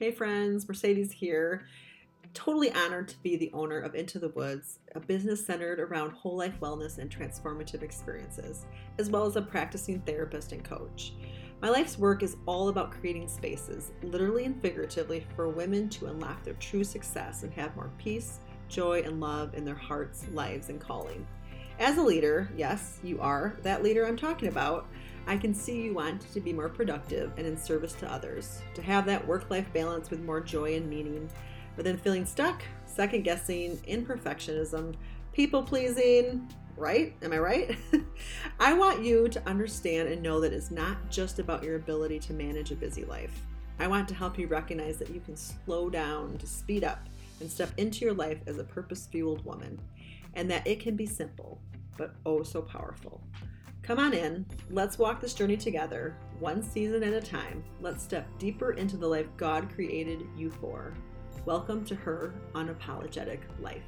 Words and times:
Hey 0.00 0.12
friends, 0.12 0.66
Mercedes 0.66 1.12
here. 1.12 1.66
Totally 2.32 2.72
honored 2.72 3.08
to 3.08 3.22
be 3.22 3.36
the 3.36 3.50
owner 3.52 3.78
of 3.78 3.94
Into 3.94 4.18
the 4.18 4.30
Woods, 4.30 4.78
a 4.94 5.00
business 5.00 5.44
centered 5.44 5.78
around 5.78 6.12
whole 6.12 6.38
life 6.38 6.58
wellness 6.58 6.96
and 6.96 7.10
transformative 7.10 7.82
experiences, 7.82 8.64
as 8.98 9.10
well 9.10 9.26
as 9.26 9.36
a 9.36 9.42
practicing 9.42 10.00
therapist 10.00 10.52
and 10.52 10.64
coach. 10.64 11.12
My 11.60 11.68
life's 11.68 11.98
work 11.98 12.22
is 12.22 12.38
all 12.46 12.70
about 12.70 12.92
creating 12.92 13.28
spaces, 13.28 13.92
literally 14.02 14.46
and 14.46 14.58
figuratively, 14.62 15.26
for 15.36 15.50
women 15.50 15.90
to 15.90 16.06
unlock 16.06 16.44
their 16.44 16.54
true 16.54 16.82
success 16.82 17.42
and 17.42 17.52
have 17.52 17.76
more 17.76 17.90
peace, 17.98 18.40
joy, 18.70 19.02
and 19.04 19.20
love 19.20 19.52
in 19.52 19.66
their 19.66 19.74
hearts, 19.74 20.24
lives, 20.32 20.70
and 20.70 20.80
calling. 20.80 21.26
As 21.78 21.98
a 21.98 22.02
leader, 22.02 22.50
yes, 22.56 23.00
you 23.02 23.20
are 23.20 23.54
that 23.64 23.82
leader 23.82 24.06
I'm 24.06 24.16
talking 24.16 24.48
about. 24.48 24.86
I 25.30 25.36
can 25.36 25.54
see 25.54 25.82
you 25.82 25.94
want 25.94 26.22
to 26.32 26.40
be 26.40 26.52
more 26.52 26.68
productive 26.68 27.30
and 27.36 27.46
in 27.46 27.56
service 27.56 27.92
to 27.92 28.12
others, 28.12 28.62
to 28.74 28.82
have 28.82 29.06
that 29.06 29.24
work 29.24 29.48
life 29.48 29.72
balance 29.72 30.10
with 30.10 30.24
more 30.24 30.40
joy 30.40 30.74
and 30.74 30.90
meaning, 30.90 31.30
but 31.76 31.84
then 31.84 31.98
feeling 31.98 32.26
stuck, 32.26 32.64
second 32.84 33.22
guessing, 33.22 33.76
imperfectionism, 33.88 34.96
people 35.32 35.62
pleasing, 35.62 36.48
right? 36.76 37.14
Am 37.22 37.32
I 37.32 37.38
right? 37.38 37.78
I 38.58 38.72
want 38.72 39.04
you 39.04 39.28
to 39.28 39.48
understand 39.48 40.08
and 40.08 40.20
know 40.20 40.40
that 40.40 40.52
it's 40.52 40.72
not 40.72 40.96
just 41.10 41.38
about 41.38 41.62
your 41.62 41.76
ability 41.76 42.18
to 42.18 42.32
manage 42.32 42.72
a 42.72 42.74
busy 42.74 43.04
life. 43.04 43.46
I 43.78 43.86
want 43.86 44.08
to 44.08 44.16
help 44.16 44.36
you 44.36 44.48
recognize 44.48 44.96
that 44.96 45.10
you 45.10 45.20
can 45.20 45.36
slow 45.36 45.88
down 45.88 46.38
to 46.38 46.46
speed 46.48 46.82
up 46.82 47.06
and 47.38 47.48
step 47.48 47.70
into 47.76 48.04
your 48.04 48.14
life 48.14 48.40
as 48.48 48.58
a 48.58 48.64
purpose 48.64 49.06
fueled 49.06 49.44
woman, 49.44 49.80
and 50.34 50.50
that 50.50 50.66
it 50.66 50.80
can 50.80 50.96
be 50.96 51.06
simple, 51.06 51.60
but 51.96 52.16
oh 52.26 52.42
so 52.42 52.60
powerful. 52.60 53.22
Come 53.82 53.98
on 53.98 54.12
in, 54.12 54.46
let's 54.68 54.98
walk 54.98 55.20
this 55.20 55.32
journey 55.32 55.56
together, 55.56 56.14
one 56.38 56.62
season 56.62 57.02
at 57.02 57.14
a 57.14 57.20
time. 57.20 57.64
Let's 57.80 58.04
step 58.04 58.26
deeper 58.38 58.72
into 58.72 58.96
the 58.96 59.06
life 59.06 59.26
God 59.38 59.72
created 59.74 60.22
you 60.36 60.50
for. 60.50 60.92
Welcome 61.46 61.84
to 61.86 61.94
her 61.94 62.34
unapologetic 62.54 63.40
life. 63.58 63.82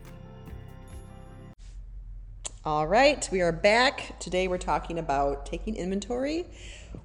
All 2.65 2.87
right, 2.87 3.29
we 3.31 3.43
are 3.43 3.53
back. 3.53 4.19
Today 4.19 4.49
we're 4.49 4.57
talking 4.57 4.99
about 4.99 5.45
taking 5.45 5.77
inventory 5.77 6.47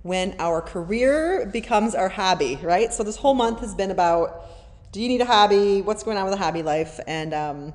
when 0.03 0.35
our 0.39 0.61
career 0.61 1.45
becomes 1.51 1.93
our 1.93 2.09
hobby, 2.09 2.57
right? 2.63 2.93
So 2.93 3.03
this 3.03 3.17
whole 3.17 3.33
month 3.33 3.59
has 3.59 3.75
been 3.75 3.91
about 3.91 4.45
do 4.93 5.01
you 5.01 5.09
need 5.09 5.21
a 5.21 5.25
hobby? 5.25 5.81
What's 5.81 6.03
going 6.03 6.17
on 6.17 6.23
with 6.23 6.33
a 6.33 6.37
hobby 6.37 6.63
life? 6.63 7.01
And 7.05 7.33
um, 7.33 7.73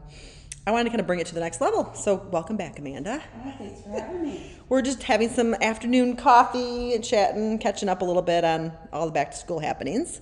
I 0.65 0.71
wanted 0.71 0.85
to 0.85 0.91
kind 0.91 1.01
of 1.01 1.09
bring 1.09 1.19
it 1.19 1.27
to 1.27 1.35
the 1.35 1.41
next 1.41 1.61
level. 1.61 1.93
So 1.95 2.15
welcome 2.31 2.57
back, 2.57 2.79
Amanda. 2.79 3.21
Oh, 3.45 3.55
thanks 3.59 3.83
for 3.83 3.91
having 3.91 4.23
me. 4.23 4.53
We're 4.69 4.83
just 4.83 5.03
having 5.03 5.29
some 5.29 5.55
afternoon 5.55 6.15
coffee 6.15 6.95
and 6.95 7.03
chatting, 7.05 7.59
catching 7.59 7.89
up 7.89 8.01
a 8.01 8.05
little 8.05 8.23
bit 8.23 8.45
on 8.45 8.73
all 8.93 9.07
the 9.07 9.13
back 9.13 9.33
to 9.33 9.37
school 9.37 9.59
happenings. 9.59 10.21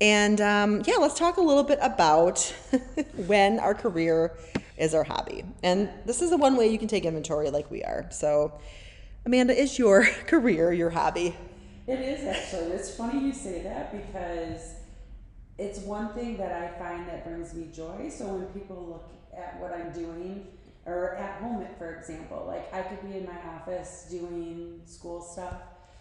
And 0.00 0.40
um, 0.40 0.82
yeah, 0.86 0.98
let's 0.98 1.18
talk 1.18 1.36
a 1.36 1.40
little 1.40 1.64
bit 1.64 1.80
about 1.82 2.38
when 3.26 3.58
our 3.58 3.74
career 3.74 4.36
is 4.78 4.94
our 4.94 5.02
hobby. 5.02 5.44
And 5.64 5.90
this 6.06 6.22
is 6.22 6.30
the 6.30 6.36
one 6.36 6.56
way 6.56 6.68
you 6.68 6.78
can 6.78 6.86
take 6.86 7.04
inventory 7.04 7.50
like 7.50 7.68
we 7.68 7.82
are. 7.82 8.06
So, 8.12 8.52
Amanda, 9.26 9.52
is 9.52 9.80
your 9.80 10.04
career 10.28 10.72
your 10.72 10.90
hobby? 10.90 11.34
It 11.88 11.98
is 11.98 12.24
actually. 12.24 12.70
It's 12.70 12.94
funny 12.94 13.26
you 13.26 13.32
say 13.32 13.62
that 13.62 13.90
because 13.90 14.74
it's 15.58 15.80
one 15.80 16.14
thing 16.14 16.36
that 16.36 16.52
I 16.52 16.78
find 16.78 17.08
that 17.08 17.24
brings 17.24 17.52
me 17.52 17.68
joy. 17.74 18.08
So 18.10 18.26
when 18.26 18.46
people 18.46 18.86
look 18.86 19.21
at 19.36 19.58
what 19.60 19.72
I'm 19.72 19.92
doing, 19.92 20.46
or 20.86 21.16
at 21.16 21.40
home, 21.40 21.64
for 21.78 21.94
example, 21.94 22.44
like 22.46 22.72
I 22.74 22.82
could 22.82 23.02
be 23.08 23.18
in 23.18 23.26
my 23.26 23.38
office 23.54 24.06
doing 24.10 24.80
school 24.84 25.20
stuff, 25.20 25.54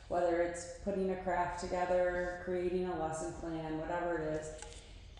whether 0.07 0.41
it's 0.41 0.79
putting 0.83 1.11
a 1.11 1.15
craft 1.17 1.61
together, 1.61 2.41
creating 2.43 2.85
a 2.87 2.99
lesson 2.99 3.33
plan, 3.33 3.77
whatever 3.79 4.17
it 4.17 4.41
is, 4.41 4.49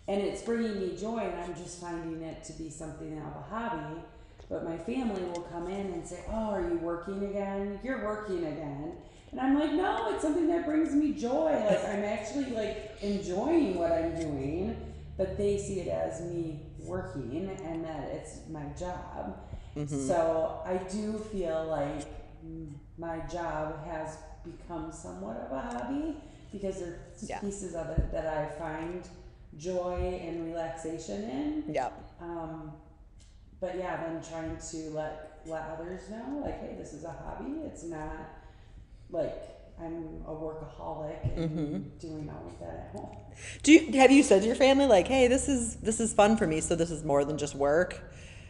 and 0.08 0.22
it's 0.22 0.42
bringing 0.42 0.80
me 0.80 0.98
joy, 0.98 1.20
and 1.20 1.39
I'm 1.39 1.56
just 1.56 1.80
finding 1.80 2.22
it 2.22 2.44
to 2.45 2.54
be 2.54 2.70
something 2.70 3.17
of 3.20 3.36
a 3.36 3.56
hobby. 3.56 4.02
But 4.50 4.66
my 4.66 4.78
family 4.78 5.23
will 5.23 5.44
come 5.44 5.67
in 5.67 5.94
and 5.94 6.06
say, 6.06 6.20
"Oh, 6.30 6.52
are 6.52 6.62
you 6.62 6.77
working 6.80 7.23
again? 7.23 7.80
You're 7.83 8.04
working 8.04 8.45
again." 8.45 8.98
And 9.32 9.39
I'm 9.39 9.58
like, 9.58 9.71
no, 9.71 10.14
it's 10.14 10.21
something 10.21 10.48
that 10.48 10.66
brings 10.66 10.94
me 10.94 11.14
joy. 11.14 11.52
Like 11.66 11.86
I'm 11.86 12.04
actually 12.04 12.52
like 12.52 12.98
enjoying 13.02 13.76
what 13.76 13.92
I'm 13.92 14.14
doing, 14.16 14.76
but 15.17 15.38
they 15.38 15.58
see 15.58 15.82
it 15.82 15.89
as 15.89 16.22
me 16.22 16.61
working 16.80 17.49
and 17.64 17.86
that 17.86 18.10
it's 18.14 18.39
my 18.49 18.66
job. 18.77 19.38
Mm-hmm. 19.76 20.08
So 20.08 20.61
I 20.66 20.77
do 20.92 21.17
feel 21.17 21.66
like 21.66 22.08
my 22.98 23.20
job 23.32 23.86
has 23.86 24.17
become 24.44 24.92
somewhat 24.92 25.38
of 25.38 25.52
a 25.52 25.61
hobby 25.61 26.16
because 26.52 26.80
there's 26.80 27.30
yeah. 27.30 27.39
pieces 27.39 27.76
of 27.76 27.89
it 27.89 28.11
that 28.11 28.26
I 28.26 28.45
find 28.60 29.08
joy 29.58 30.21
and 30.23 30.45
relaxation 30.45 31.23
in. 31.23 31.64
Yep. 31.73 31.94
Um, 32.21 32.71
but 33.60 33.77
yeah, 33.77 34.04
then 34.04 34.21
trying 34.23 34.58
to 34.58 34.77
let 34.95 35.27
let 35.45 35.70
others 35.71 36.10
know, 36.10 36.42
like, 36.44 36.60
hey, 36.60 36.76
this 36.77 36.94
is 36.94 37.04
a 37.04 37.11
hobby. 37.11 37.61
It's 37.66 37.83
not 37.83 38.30
like 39.10 39.61
I'm 39.83 40.23
a 40.27 40.31
workaholic 40.31 41.36
and 41.36 41.49
mm-hmm. 41.49 41.97
doing 41.99 42.30
all 42.30 42.47
of 42.47 42.59
that 42.59 42.89
at 42.89 42.99
home. 42.99 43.17
Do 43.64 43.71
you 43.71 43.99
have 43.99 44.11
you 44.11 44.23
said 44.23 44.42
to 44.42 44.47
your 44.47 44.55
family 44.55 44.86
like, 44.86 45.08
hey, 45.08 45.27
this 45.27 45.49
is 45.49 45.77
this 45.77 45.99
is 45.99 46.14
fun 46.14 46.37
for 46.37 46.47
me, 46.47 46.61
so 46.61 46.75
this 46.75 46.92
is 46.92 47.03
more 47.03 47.25
than 47.25 47.37
just 47.37 47.55
work? 47.55 48.02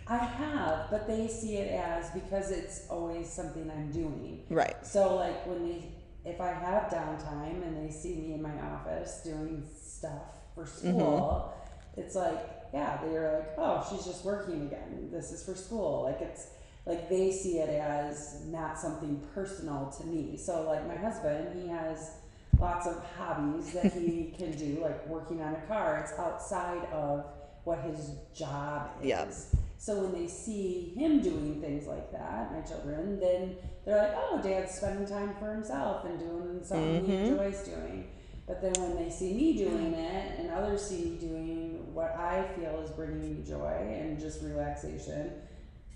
I 0.08 0.18
have, 0.18 0.90
but 0.90 1.08
they 1.08 1.28
see 1.28 1.58
it 1.58 1.72
as 1.72 2.10
because 2.10 2.52
it's 2.52 2.88
always 2.90 3.32
something 3.32 3.72
I'm 3.72 3.92
doing. 3.92 4.44
Right. 4.50 4.76
So 4.86 5.16
like 5.16 5.46
when 5.48 5.68
they 5.68 5.84
if 6.26 6.40
I 6.42 6.52
have 6.52 6.92
downtime 6.92 7.66
and 7.66 7.78
they 7.78 7.92
see 7.92 8.16
me 8.16 8.34
in 8.34 8.42
my 8.42 8.60
office 8.62 9.22
doing 9.24 9.66
stuff 9.82 10.22
for 10.54 10.66
school, 10.66 11.54
mm-hmm. 11.56 12.02
it's 12.02 12.16
like, 12.16 12.40
yeah, 12.74 13.00
they're 13.04 13.38
like, 13.40 13.54
oh, 13.58 13.88
she's 13.90 14.06
just 14.06 14.24
working 14.26 14.64
again. 14.68 15.10
This 15.12 15.32
is 15.32 15.44
for 15.44 15.56
school. 15.56 16.04
Like 16.04 16.22
it's 16.22 16.48
like 16.86 17.10
they 17.10 17.32
see 17.32 17.60
it 17.60 17.70
as 17.70 18.42
not 18.48 18.80
something 18.80 19.22
personal 19.34 19.94
to 19.98 20.06
me. 20.06 20.38
So 20.38 20.64
like 20.64 20.88
my 20.88 20.96
husband, 20.96 21.62
he 21.62 21.68
has 21.68 22.12
lots 22.60 22.88
of 22.88 23.04
hobbies 23.18 23.74
that 23.74 23.94
he 23.94 24.34
can 24.38 24.52
do, 24.52 24.80
like 24.82 25.08
working 25.08 25.42
on 25.42 25.56
a 25.56 25.62
car. 25.62 26.00
It's 26.04 26.18
outside 26.20 26.86
of 26.92 27.26
what 27.64 27.80
his 27.82 28.12
job 28.34 28.90
is. 29.02 29.08
Yep. 29.08 29.34
So 29.78 30.00
when 30.00 30.14
they 30.14 30.28
see 30.28 30.94
him 30.96 31.22
doing 31.22 31.60
things 31.60 31.88
like 31.88 32.12
that, 32.12 32.52
my 32.52 32.62
children, 32.62 33.20
then 33.20 33.56
they're 33.84 33.98
like, 33.98 34.14
"Oh, 34.16 34.40
Dad's 34.42 34.76
spending 34.76 35.08
time 35.08 35.34
for 35.40 35.52
himself 35.52 36.06
and 36.06 36.20
doing 36.20 36.60
something 36.64 37.02
mm-hmm. 37.02 37.12
he 37.12 37.18
enjoys 37.18 37.60
doing." 37.64 38.08
But 38.48 38.62
then 38.62 38.74
when 38.78 38.96
they 39.04 39.10
see 39.10 39.34
me 39.34 39.58
doing 39.58 39.94
it, 39.94 40.40
and 40.40 40.52
others 40.52 40.84
see 40.84 41.06
me 41.06 41.18
doing 41.18 41.94
what 41.94 42.16
I 42.16 42.46
feel 42.56 42.80
is 42.82 42.92
bringing 42.92 43.38
me 43.38 43.44
joy 43.44 43.72
and 43.72 44.20
just 44.20 44.44
relaxation, 44.44 45.32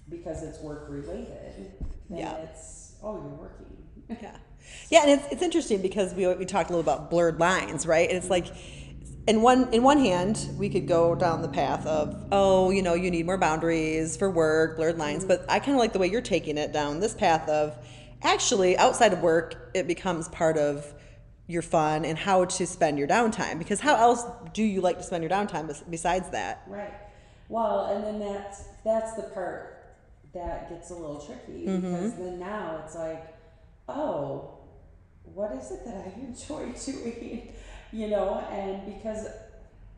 because 0.09 0.43
it's 0.43 0.59
work 0.59 0.87
related, 0.89 1.71
then 2.09 2.19
yeah. 2.19 2.35
it's 2.37 2.93
oh, 3.03 3.15
you're 3.15 3.23
working. 3.23 3.65
yeah, 4.21 4.37
yeah, 4.89 5.01
and 5.03 5.11
it's 5.11 5.31
it's 5.31 5.41
interesting 5.41 5.81
because 5.81 6.13
we 6.13 6.27
we 6.35 6.45
talked 6.45 6.69
a 6.69 6.73
little 6.73 6.81
about 6.81 7.09
blurred 7.09 7.39
lines, 7.39 7.85
right? 7.85 8.07
And 8.09 8.17
it's 8.17 8.29
like. 8.29 8.47
In 9.27 9.41
one 9.41 9.73
in 9.73 9.81
one 9.81 9.97
hand, 9.97 10.47
we 10.55 10.69
could 10.69 10.87
go 10.87 11.15
down 11.15 11.41
the 11.41 11.47
path 11.47 11.83
of, 11.87 12.27
oh, 12.31 12.69
you 12.69 12.83
know, 12.83 12.93
you 12.93 13.09
need 13.09 13.25
more 13.25 13.39
boundaries 13.39 14.15
for 14.15 14.29
work, 14.29 14.75
blurred 14.75 14.99
lines. 14.99 15.25
Mm-hmm. 15.25 15.29
But 15.29 15.45
I 15.49 15.57
kind 15.57 15.71
of 15.71 15.77
like 15.77 15.93
the 15.93 15.97
way 15.97 16.05
you're 16.05 16.21
taking 16.21 16.59
it 16.59 16.71
down 16.71 16.99
this 16.99 17.15
path 17.15 17.49
of, 17.49 17.75
actually, 18.21 18.77
outside 18.77 19.13
of 19.13 19.21
work, 19.21 19.71
it 19.73 19.87
becomes 19.87 20.27
part 20.27 20.59
of 20.59 20.93
your 21.47 21.63
fun 21.63 22.05
and 22.05 22.19
how 22.19 22.45
to 22.45 22.67
spend 22.67 22.99
your 22.99 23.07
downtime. 23.07 23.57
Because 23.57 23.79
how 23.79 23.95
else 23.95 24.23
do 24.53 24.61
you 24.61 24.81
like 24.81 24.97
to 24.97 25.03
spend 25.03 25.23
your 25.23 25.31
downtime 25.31 25.73
besides 25.89 26.29
that? 26.29 26.63
Right. 26.67 26.93
Well, 27.49 27.85
and 27.85 28.03
then 28.03 28.19
that's 28.19 28.65
that's 28.83 29.13
the 29.13 29.23
part 29.23 29.74
that 30.35 30.69
gets 30.69 30.91
a 30.91 30.93
little 30.93 31.19
tricky 31.19 31.65
mm-hmm. 31.65 31.81
because 31.81 32.13
then 32.15 32.39
now 32.39 32.81
it's 32.83 32.95
like, 32.95 33.35
oh, 33.89 34.59
what 35.23 35.51
is 35.53 35.71
it 35.71 35.83
that 35.85 35.95
I 35.95 36.19
enjoy 36.19 36.71
doing? 36.85 37.53
you 37.91 38.09
know, 38.09 38.45
and 38.51 38.85
because 38.85 39.27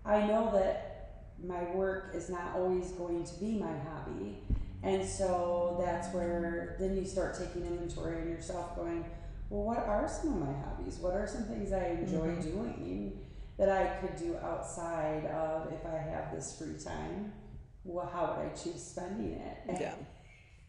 I 0.06 0.26
know 0.26 0.52
that 0.54 1.24
my 1.46 1.64
work 1.74 2.12
is 2.16 2.30
not 2.30 2.56
always 2.56 2.92
going 2.92 3.24
to 3.24 3.34
be 3.36 3.60
my 3.60 3.74
hobby. 3.90 4.38
And 4.84 5.08
so 5.08 5.84
that's 5.84 6.14
where 6.14 6.78
then 6.80 6.96
you 6.96 7.06
start 7.06 7.38
taking 7.38 7.66
inventory 7.66 8.22
on 8.22 8.30
yourself, 8.30 8.76
going, 8.76 9.04
well, 9.50 9.64
what 9.64 9.80
are 9.80 10.08
some 10.08 10.34
of 10.34 10.48
my 10.48 10.54
hobbies? 10.64 10.98
What 11.00 11.14
are 11.14 11.28
some 11.28 11.44
things 11.44 11.74
I 11.74 11.88
enjoy 11.88 12.28
mm-hmm. 12.28 12.42
doing 12.42 13.20
that 13.58 13.70
I 13.70 13.88
could 14.00 14.16
do 14.16 14.38
outside 14.38 15.26
of 15.26 15.72
if 15.74 15.86
I 15.86 15.98
have 15.98 16.34
this 16.34 16.58
free 16.58 16.76
time? 16.82 17.34
Well, 17.84 18.10
how 18.12 18.36
would 18.38 18.46
I 18.46 18.50
choose 18.50 18.84
spending 18.84 19.34
it? 19.34 19.58
Yeah. 19.80 19.94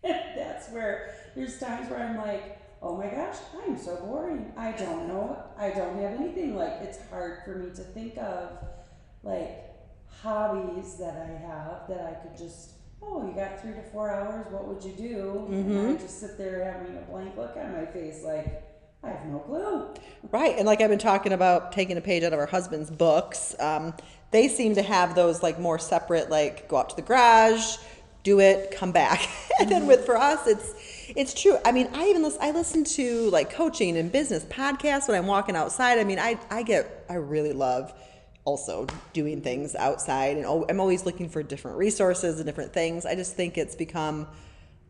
that's 0.36 0.70
where 0.70 1.14
there's 1.34 1.58
times 1.58 1.90
where 1.90 2.00
I'm 2.00 2.16
like, 2.16 2.60
oh 2.82 2.96
my 2.96 3.08
gosh, 3.08 3.36
I'm 3.64 3.76
so 3.76 3.96
boring. 3.96 4.52
I 4.56 4.72
don't 4.72 5.08
know. 5.08 5.42
I 5.58 5.70
don't 5.70 6.00
have 6.00 6.20
anything. 6.20 6.56
Like, 6.56 6.74
it's 6.80 6.98
hard 7.10 7.40
for 7.44 7.56
me 7.56 7.70
to 7.74 7.82
think 7.82 8.16
of 8.18 8.58
like 9.22 9.64
hobbies 10.22 10.96
that 10.96 11.16
I 11.16 11.46
have 11.46 11.88
that 11.88 12.06
I 12.06 12.26
could 12.26 12.36
just, 12.36 12.72
oh, 13.02 13.26
you 13.26 13.34
got 13.34 13.60
three 13.60 13.72
to 13.72 13.82
four 13.90 14.10
hours. 14.10 14.46
What 14.50 14.66
would 14.68 14.82
you 14.82 14.92
do? 14.92 15.46
Mm-hmm. 15.50 15.78
And 15.78 15.98
I 15.98 16.00
just 16.00 16.20
sit 16.20 16.38
there 16.38 16.72
having 16.72 16.96
a 16.96 17.00
blank 17.02 17.36
look 17.36 17.56
on 17.56 17.72
my 17.72 17.86
face, 17.86 18.22
like, 18.24 18.64
I 19.02 19.10
have 19.10 19.26
no 19.26 19.38
clue. 19.38 19.94
Right. 20.32 20.56
And 20.56 20.66
like 20.66 20.80
I've 20.80 20.90
been 20.90 20.98
talking 20.98 21.32
about 21.32 21.72
taking 21.72 21.96
a 21.96 22.00
page 22.00 22.24
out 22.24 22.32
of 22.32 22.38
our 22.38 22.46
husband's 22.46 22.90
books, 22.90 23.54
um, 23.60 23.94
they 24.30 24.48
seem 24.48 24.74
to 24.74 24.82
have 24.82 25.14
those 25.14 25.42
like 25.42 25.58
more 25.58 25.78
separate, 25.78 26.30
like 26.30 26.68
go 26.68 26.78
out 26.78 26.90
to 26.90 26.96
the 26.96 27.02
garage, 27.02 27.76
do 28.22 28.40
it, 28.40 28.70
come 28.76 28.92
back. 28.92 29.28
and 29.60 29.70
then 29.70 29.86
with 29.86 30.04
for 30.04 30.16
us, 30.16 30.46
it's 30.46 30.74
it's 31.16 31.40
true. 31.40 31.56
I 31.64 31.72
mean, 31.72 31.88
I 31.94 32.06
even 32.08 32.22
listen, 32.22 32.40
I 32.42 32.50
listen 32.50 32.84
to 32.84 33.30
like 33.30 33.50
coaching 33.50 33.96
and 33.96 34.10
business 34.12 34.44
podcasts 34.44 35.08
when 35.08 35.16
I'm 35.16 35.26
walking 35.26 35.56
outside. 35.56 35.98
I 35.98 36.04
mean, 36.04 36.18
I 36.18 36.38
I 36.50 36.62
get 36.62 37.04
I 37.08 37.14
really 37.14 37.52
love 37.52 37.92
also 38.44 38.86
doing 39.12 39.42
things 39.42 39.74
outside, 39.74 40.36
and 40.38 40.46
I'm 40.46 40.80
always 40.80 41.04
looking 41.04 41.28
for 41.28 41.42
different 41.42 41.76
resources 41.76 42.38
and 42.38 42.46
different 42.46 42.72
things. 42.72 43.04
I 43.06 43.14
just 43.14 43.36
think 43.36 43.58
it's 43.58 43.74
become 43.74 44.26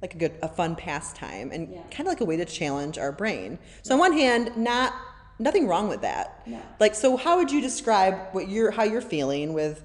like 0.00 0.14
a 0.14 0.18
good 0.18 0.32
a 0.42 0.48
fun 0.48 0.76
pastime 0.76 1.50
and 1.52 1.72
Yeah. 1.72 1.82
kind 1.90 2.00
of 2.00 2.06
like 2.06 2.20
a 2.20 2.24
way 2.24 2.36
to 2.36 2.44
challenge 2.44 2.98
our 2.98 3.10
brain. 3.12 3.58
So 3.82 3.94
on 3.94 4.00
one 4.00 4.12
hand, 4.12 4.56
not 4.56 4.92
nothing 5.40 5.66
wrong 5.68 5.88
with 5.88 6.02
that. 6.02 6.42
No. 6.46 6.60
Like 6.80 6.94
so 6.94 7.16
how 7.16 7.36
would 7.38 7.50
you 7.50 7.60
describe 7.60 8.14
what 8.32 8.48
you're 8.48 8.70
how 8.70 8.84
you're 8.84 9.00
feeling 9.00 9.52
with 9.54 9.84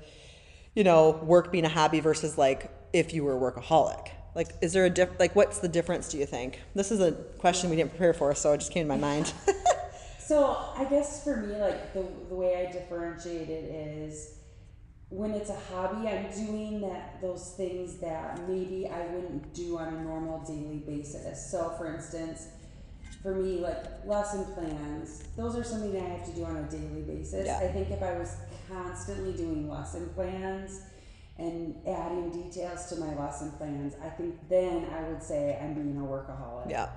you 0.76 0.84
know, 0.84 1.12
work 1.24 1.52
being 1.52 1.66
a 1.66 1.70
hobby 1.70 2.00
versus 2.00 2.36
like 2.36 2.72
if 2.94 3.14
you 3.14 3.24
were 3.24 3.36
a 3.36 3.52
workaholic? 3.52 4.10
Like 4.36 4.50
is 4.62 4.74
there 4.74 4.86
a 4.86 4.90
diff 4.90 5.10
like 5.20 5.36
what's 5.36 5.60
the 5.60 5.68
difference 5.68 6.10
do 6.10 6.18
you 6.18 6.26
think? 6.26 6.62
This 6.74 6.92
is 6.92 7.00
a 7.00 7.12
question 7.12 7.70
we 7.70 7.76
didn't 7.76 7.92
prepare 7.92 8.14
for, 8.14 8.34
so 8.34 8.54
it 8.54 8.60
just 8.60 8.72
came 8.72 8.86
to 8.86 8.90
my 8.90 8.98
mind. 8.98 9.34
So 10.26 10.56
I 10.78 10.86
guess 10.86 11.24
for 11.24 11.36
me, 11.38 11.56
like 11.58 11.94
the, 11.94 12.06
the 12.30 12.36
way 12.36 12.66
I 12.66 12.72
differentiate 12.72 13.50
it 13.50 13.66
is 13.66 14.38
when 15.10 15.32
it's 15.32 15.50
a 15.50 15.60
hobby, 15.72 16.08
I'm 16.08 16.32
doing 16.32 16.80
that 16.82 17.22
those 17.22 17.54
things 17.58 17.98
that 17.98 18.40
maybe 18.48 18.88
I 18.88 19.06
wouldn't 19.08 19.54
do 19.54 19.78
on 19.78 19.94
a 19.94 20.02
normal 20.02 20.40
daily 20.46 20.78
basis. 20.78 21.52
So 21.52 21.76
for 21.78 21.94
instance, 21.94 22.48
for 23.22 23.36
me, 23.36 23.60
like 23.60 23.84
lesson 24.06 24.46
plans, 24.54 25.24
those 25.36 25.58
are 25.58 25.64
something 25.64 25.92
that 25.94 26.04
I 26.04 26.08
have 26.08 26.26
to 26.26 26.32
do 26.32 26.46
on 26.46 26.56
a 26.56 26.64
daily 26.64 27.02
basis. 27.02 27.46
Yeah. 27.46 27.60
I 27.60 27.68
think 27.68 27.92
if 27.92 28.02
I 28.02 28.18
was 28.18 28.38
constantly 28.70 29.34
doing 29.34 29.70
lesson 29.70 30.10
plans 30.16 30.82
and 31.38 31.76
adding 31.88 32.30
details 32.32 32.86
to 32.88 32.96
my 32.98 33.14
lesson 33.16 33.52
plans, 33.54 33.96
I 34.04 34.10
think 34.10 34.36
then 34.50 34.86
I 34.94 35.04
would 35.10 35.22
say 35.24 35.58
I'm 35.62 35.74
being 35.74 35.98
a 35.98 36.02
workaholic. 36.02 36.70
yeah. 36.70 36.90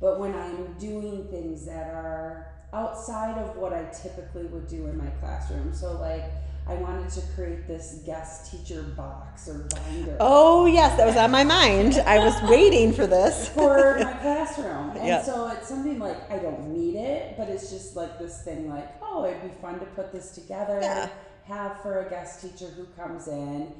But 0.00 0.20
when 0.20 0.34
I'm 0.34 0.74
doing 0.78 1.26
things 1.30 1.66
that 1.66 1.88
are 1.90 2.46
outside 2.72 3.36
of 3.38 3.56
what 3.56 3.72
I 3.72 3.84
typically 3.84 4.44
would 4.46 4.68
do 4.68 4.86
in 4.86 4.96
my 4.96 5.08
classroom, 5.20 5.72
so 5.74 5.92
like 6.00 6.24
I 6.68 6.74
wanted 6.74 7.08
to 7.12 7.22
create 7.34 7.66
this 7.66 8.02
guest 8.04 8.50
teacher 8.52 8.82
box 8.82 9.48
or 9.48 9.66
binder 9.74 10.18
Oh 10.20 10.66
yes, 10.66 10.96
that 10.98 11.06
was 11.06 11.16
on 11.16 11.30
my 11.30 11.42
mind. 11.42 11.94
I 12.06 12.18
was 12.18 12.34
waiting 12.50 12.92
for 12.92 13.06
this. 13.06 13.48
for 13.48 13.98
my 13.98 14.12
classroom. 14.12 14.90
And 14.90 15.06
Yeah. 15.06 15.22
so 15.22 15.48
it's 15.48 15.66
something 15.66 15.98
like 15.98 16.30
I 16.30 16.36
don't 16.38 16.68
need 16.68 16.94
it, 16.96 17.36
but 17.38 17.48
it's 17.48 17.70
just 17.70 17.96
like 17.96 18.18
this 18.18 18.42
thing 18.42 18.68
like, 18.68 18.86
oh, 19.02 19.24
it'd 19.24 19.42
be 19.42 19.48
fun 19.62 19.80
to 19.80 19.86
put 19.86 20.12
this 20.12 20.32
together, 20.32 20.78
Yeah. 20.82 21.08
Have 21.48 21.80
for 21.80 22.06
a 22.06 22.10
guest 22.10 22.42
teacher 22.42 22.66
who 22.72 22.84
comes 23.00 23.26
in. 23.28 23.72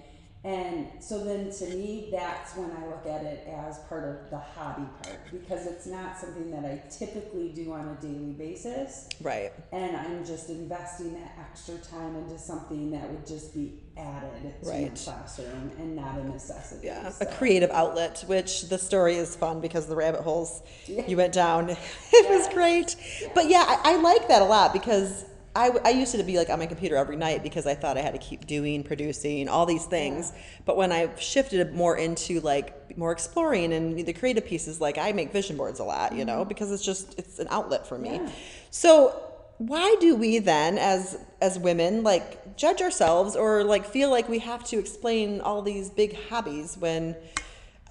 And 0.44 0.86
so 1.00 1.24
then 1.24 1.50
to 1.50 1.66
me, 1.74 2.10
that's 2.12 2.54
when 2.56 2.70
I 2.70 2.86
look 2.86 3.04
at 3.06 3.24
it 3.24 3.46
as 3.48 3.80
part 3.88 4.04
of 4.04 4.30
the 4.30 4.38
hobby 4.38 4.86
part 5.02 5.18
because 5.32 5.66
it's 5.66 5.84
not 5.84 6.16
something 6.16 6.52
that 6.52 6.64
I 6.64 6.80
typically 6.96 7.48
do 7.48 7.72
on 7.72 7.88
a 7.88 8.00
daily 8.00 8.32
basis. 8.32 9.08
Right. 9.20 9.52
And 9.72 9.96
I'm 9.96 10.24
just 10.24 10.48
investing 10.48 11.14
that 11.14 11.32
extra 11.40 11.76
time 11.78 12.14
into 12.14 12.38
something 12.38 12.92
that 12.92 13.10
would 13.10 13.26
just 13.26 13.52
be 13.52 13.82
added 13.96 14.54
to 14.62 14.68
my 14.68 14.90
classroom 14.94 15.72
and 15.76 15.96
not 15.96 16.18
a 16.20 16.24
necessity. 16.28 16.86
Yeah, 16.86 17.12
a 17.20 17.26
creative 17.26 17.70
outlet, 17.70 18.22
which 18.28 18.68
the 18.68 18.78
story 18.78 19.16
is 19.16 19.34
fun 19.34 19.60
because 19.60 19.86
the 19.86 19.96
rabbit 19.96 20.20
holes 20.20 20.62
Yeah. 20.86 21.04
you 21.08 21.16
went 21.16 21.32
down, 21.34 21.68
it 22.12 22.30
was 22.30 22.48
great. 22.54 22.94
But 23.34 23.48
yeah, 23.48 23.64
I, 23.66 23.94
I 23.94 23.96
like 23.96 24.28
that 24.28 24.40
a 24.40 24.44
lot 24.44 24.72
because 24.72 25.24
I, 25.58 25.70
I 25.84 25.90
used 25.90 26.14
to 26.14 26.22
be 26.22 26.38
like 26.38 26.50
on 26.50 26.60
my 26.60 26.66
computer 26.66 26.94
every 26.94 27.16
night 27.16 27.42
because 27.42 27.66
I 27.66 27.74
thought 27.74 27.98
I 27.98 28.00
had 28.00 28.12
to 28.12 28.20
keep 28.20 28.46
doing, 28.46 28.84
producing, 28.84 29.48
all 29.48 29.66
these 29.66 29.86
things. 29.86 30.32
But 30.64 30.76
when 30.76 30.92
I 30.92 31.12
shifted 31.16 31.74
more 31.74 31.96
into 31.96 32.40
like 32.40 32.96
more 32.96 33.10
exploring 33.10 33.72
and 33.72 34.06
the 34.06 34.12
creative 34.12 34.46
pieces, 34.46 34.80
like 34.80 34.98
I 34.98 35.10
make 35.10 35.32
vision 35.32 35.56
boards 35.56 35.80
a 35.80 35.84
lot, 35.84 36.14
you 36.14 36.24
know, 36.24 36.44
because 36.44 36.70
it's 36.70 36.84
just 36.84 37.18
it's 37.18 37.40
an 37.40 37.48
outlet 37.50 37.88
for 37.88 37.98
me. 37.98 38.14
Yeah. 38.14 38.30
So 38.70 39.20
why 39.58 39.96
do 39.98 40.14
we 40.14 40.38
then 40.38 40.78
as 40.78 41.18
as 41.40 41.58
women 41.58 42.04
like 42.04 42.56
judge 42.56 42.80
ourselves 42.80 43.34
or 43.34 43.64
like 43.64 43.84
feel 43.84 44.12
like 44.12 44.28
we 44.28 44.38
have 44.38 44.62
to 44.62 44.78
explain 44.78 45.40
all 45.40 45.60
these 45.62 45.90
big 45.90 46.16
hobbies 46.28 46.78
when 46.78 47.16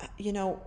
uh, 0.01 0.07
you 0.17 0.31
know 0.31 0.61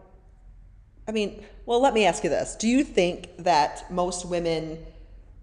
I 1.09 1.13
mean, 1.13 1.43
well, 1.67 1.81
let 1.81 1.93
me 1.93 2.05
ask 2.05 2.23
you 2.23 2.31
this. 2.31 2.55
Do 2.55 2.69
you 2.69 2.85
think 2.85 3.31
that 3.39 3.91
most 3.91 4.27
women 4.27 4.79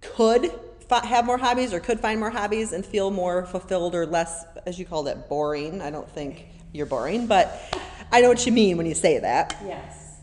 could 0.00 0.50
have 0.90 1.24
more 1.26 1.38
hobbies 1.38 1.72
or 1.72 1.80
could 1.80 2.00
find 2.00 2.20
more 2.20 2.30
hobbies 2.30 2.72
and 2.72 2.84
feel 2.84 3.10
more 3.10 3.46
fulfilled 3.46 3.94
or 3.94 4.06
less, 4.06 4.44
as 4.66 4.78
you 4.78 4.84
called 4.84 5.08
it, 5.08 5.28
boring? 5.28 5.82
I 5.82 5.90
don't 5.90 6.10
think 6.10 6.46
you're 6.72 6.86
boring, 6.86 7.26
but 7.26 7.60
I 8.10 8.20
know 8.20 8.28
what 8.28 8.44
you 8.46 8.52
mean 8.52 8.76
when 8.76 8.86
you 8.86 8.94
say 8.94 9.18
that. 9.18 9.56
Yes. 9.64 10.16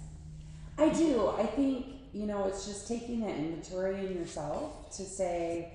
I 0.78 0.90
do. 0.90 1.30
I 1.38 1.46
think, 1.46 1.86
you 2.14 2.26
know, 2.26 2.46
it's 2.46 2.66
just 2.66 2.88
taking 2.88 3.22
that 3.22 3.36
inventory 3.36 4.06
in 4.06 4.14
yourself 4.14 4.96
to 4.98 5.04
say, 5.04 5.72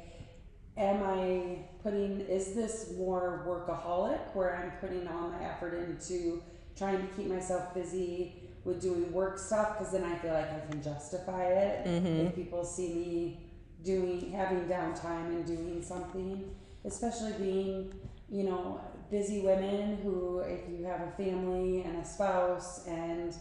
am 0.77 1.03
I 1.03 1.59
putting, 1.83 2.21
is 2.21 2.55
this 2.55 2.93
more 2.97 3.45
workaholic 3.47 4.35
where 4.35 4.57
I'm 4.57 4.73
putting 4.81 5.07
all 5.09 5.31
my 5.31 5.43
effort 5.45 5.75
into 5.75 6.43
trying 6.77 6.99
to 6.99 7.15
keep 7.15 7.27
myself 7.27 7.75
busy 7.75 8.35
with 8.65 8.81
doing 8.81 9.13
work 9.13 9.39
stuff? 9.39 9.79
Because 9.79 9.93
then 9.93 10.05
I 10.05 10.17
feel 10.17 10.33
like 10.33 10.51
I 10.53 10.61
can 10.71 10.83
justify 10.83 11.45
it 11.45 11.87
mm-hmm. 11.87 12.27
if 12.27 12.35
people 12.35 12.65
see 12.65 12.95
me 12.95 13.39
doing, 13.85 14.31
having 14.32 14.65
downtime 14.65 15.27
and 15.27 15.47
doing 15.47 15.82
something, 15.82 16.50
especially 16.85 17.32
being, 17.32 17.93
you 18.29 18.44
know, 18.44 18.81
busy 19.11 19.41
women 19.41 19.99
who, 20.03 20.41
if 20.41 20.61
you 20.69 20.85
have 20.85 21.00
a 21.00 21.11
family 21.12 21.82
and 21.82 21.97
a 21.97 22.05
spouse 22.05 22.87
and, 22.87 23.35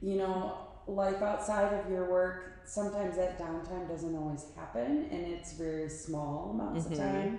you 0.00 0.16
know, 0.16 0.58
life 0.86 1.22
outside 1.22 1.72
of 1.72 1.90
your 1.90 2.10
work, 2.10 2.60
sometimes 2.64 3.16
that 3.16 3.38
downtime 3.38 3.88
doesn't 3.88 4.14
always 4.16 4.44
happen 4.56 5.08
and 5.10 5.26
it's 5.26 5.52
very 5.52 5.88
small 5.88 6.50
amounts 6.52 6.86
of 6.86 6.96
time 6.96 7.38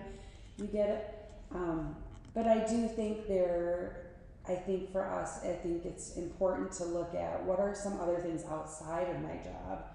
you 0.58 0.66
get 0.66 0.90
it. 0.90 1.16
Um, 1.54 1.96
but 2.34 2.48
I 2.48 2.66
do 2.66 2.88
think 2.88 3.28
there, 3.28 4.08
I 4.48 4.56
think 4.56 4.92
for 4.92 5.06
us, 5.06 5.44
I 5.44 5.54
think 5.54 5.86
it's 5.86 6.18
important 6.18 6.72
to 6.74 6.86
look 6.86 7.14
at 7.16 7.44
what 7.44 7.60
are 7.60 7.74
some 7.74 8.00
other 8.00 8.18
things 8.18 8.44
outside 8.46 9.10
of 9.10 9.22
my 9.22 9.38
job 9.38 9.86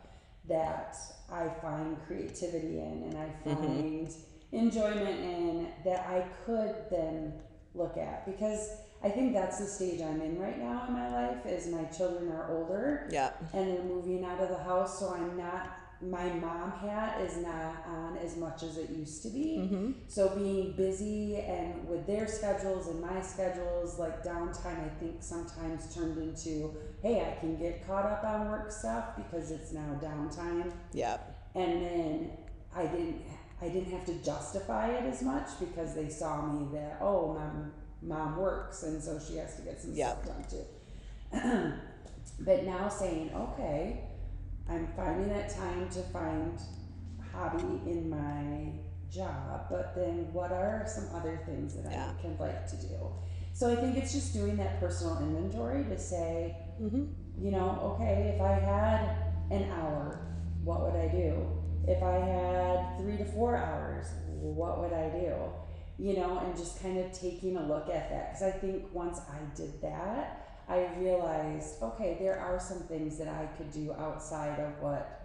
that 0.48 0.96
I 1.30 1.48
find 1.60 1.96
creativity 2.06 2.78
in 2.78 3.04
and 3.08 3.18
I 3.18 3.48
mm-hmm. 3.48 3.64
find 3.64 4.14
enjoyment 4.52 5.20
in 5.20 5.68
that 5.84 6.00
I 6.06 6.24
could 6.44 6.74
then 6.90 7.32
look 7.74 7.96
at 7.96 8.26
because 8.26 8.70
I 9.02 9.08
think 9.08 9.32
that's 9.32 9.58
the 9.58 9.66
stage 9.66 10.00
I'm 10.00 10.20
in 10.20 10.38
right 10.38 10.58
now 10.58 10.84
in 10.86 10.94
my 10.94 11.10
life 11.10 11.46
is 11.46 11.68
my 11.68 11.84
children 11.84 12.30
are 12.30 12.50
older 12.50 13.08
Yeah. 13.10 13.30
and 13.52 13.68
they're 13.68 13.82
moving 13.82 14.24
out 14.24 14.40
of 14.40 14.48
the 14.48 14.62
house 14.62 14.98
so 15.00 15.12
i'm 15.12 15.36
not 15.36 15.78
my 16.02 16.24
mom 16.34 16.72
hat 16.72 17.20
is 17.20 17.36
not 17.36 17.84
on 17.86 18.16
as 18.16 18.36
much 18.36 18.62
as 18.64 18.76
it 18.76 18.90
used 18.90 19.22
to 19.22 19.28
be 19.28 19.58
mm-hmm. 19.60 19.92
so 20.08 20.28
being 20.34 20.72
busy 20.76 21.36
and 21.36 21.86
with 21.88 22.06
their 22.06 22.26
schedules 22.26 22.88
and 22.88 23.00
my 23.00 23.20
schedules 23.22 23.98
like 23.98 24.24
downtime 24.24 24.84
i 24.84 24.88
think 24.98 25.16
sometimes 25.20 25.94
turned 25.94 26.18
into 26.18 26.74
hey 27.02 27.20
i 27.20 27.38
can 27.40 27.56
get 27.56 27.86
caught 27.86 28.04
up 28.04 28.24
on 28.24 28.50
work 28.50 28.72
stuff 28.72 29.16
because 29.16 29.50
it's 29.52 29.72
now 29.72 29.98
downtime 30.02 30.72
Yeah. 30.92 31.18
and 31.54 31.82
then 31.82 32.30
i 32.74 32.84
didn't 32.86 33.22
i 33.60 33.68
didn't 33.68 33.92
have 33.92 34.04
to 34.06 34.14
justify 34.24 34.88
it 34.88 35.04
as 35.04 35.22
much 35.22 35.48
because 35.60 35.94
they 35.94 36.08
saw 36.08 36.46
me 36.46 36.66
that 36.72 36.98
oh 37.00 37.32
mom 37.34 37.72
mom 38.02 38.36
works 38.38 38.82
and 38.82 39.00
so 39.00 39.20
she 39.24 39.36
has 39.36 39.54
to 39.56 39.62
get 39.62 39.80
some 39.80 39.92
Yep. 39.94 40.24
stuff 40.24 40.34
done 40.34 40.44
too 40.50 41.72
but 42.40 42.64
now 42.64 42.88
saying 42.88 43.30
okay 43.34 44.00
i'm 44.68 44.86
finding 44.96 45.28
that 45.28 45.54
time 45.54 45.88
to 45.88 46.00
find 46.04 46.60
hobby 47.32 47.80
in 47.90 48.08
my 48.10 48.72
job 49.10 49.66
but 49.70 49.94
then 49.94 50.32
what 50.32 50.50
are 50.52 50.84
some 50.86 51.08
other 51.14 51.40
things 51.46 51.74
that 51.74 51.92
Yeah. 51.92 52.12
i 52.16 52.20
can 52.22 52.36
like 52.38 52.66
to 52.68 52.76
do? 52.76 53.12
So 53.52 53.70
i 53.70 53.76
think 53.76 53.96
it's 53.98 54.12
just 54.12 54.32
doing 54.32 54.56
that 54.56 54.80
personal 54.80 55.18
inventory 55.18 55.84
to 55.84 55.98
say 55.98 56.56
mm-hmm. 56.80 57.04
you 57.38 57.50
know 57.50 57.94
okay 57.94 58.32
if 58.34 58.40
i 58.40 58.52
had 58.52 59.16
an 59.50 59.70
hour 59.70 60.18
what 60.64 60.80
would 60.82 60.94
i 61.00 61.08
do? 61.08 61.46
If 61.86 62.02
i 62.02 62.14
had 62.14 62.98
three 63.00 63.16
to 63.18 63.24
four 63.24 63.56
hours 63.56 64.06
what 64.40 64.80
would 64.80 64.92
i 64.92 65.08
do? 65.10 65.34
You 65.98 66.16
know 66.16 66.38
and 66.38 66.56
just 66.56 66.80
kind 66.82 66.98
of 66.98 67.12
taking 67.12 67.56
a 67.56 67.66
look 67.66 67.88
at 67.90 68.08
that 68.10 68.32
because 68.32 68.42
i 68.42 68.50
think 68.50 68.84
once 68.94 69.20
i 69.30 69.38
did 69.56 69.80
that 69.82 70.41
I 70.68 70.88
realized, 70.98 71.82
okay, 71.82 72.16
there 72.18 72.38
are 72.38 72.58
some 72.60 72.80
things 72.80 73.18
that 73.18 73.28
I 73.28 73.46
could 73.56 73.70
do 73.72 73.92
outside 73.92 74.58
of 74.60 74.80
what 74.80 75.22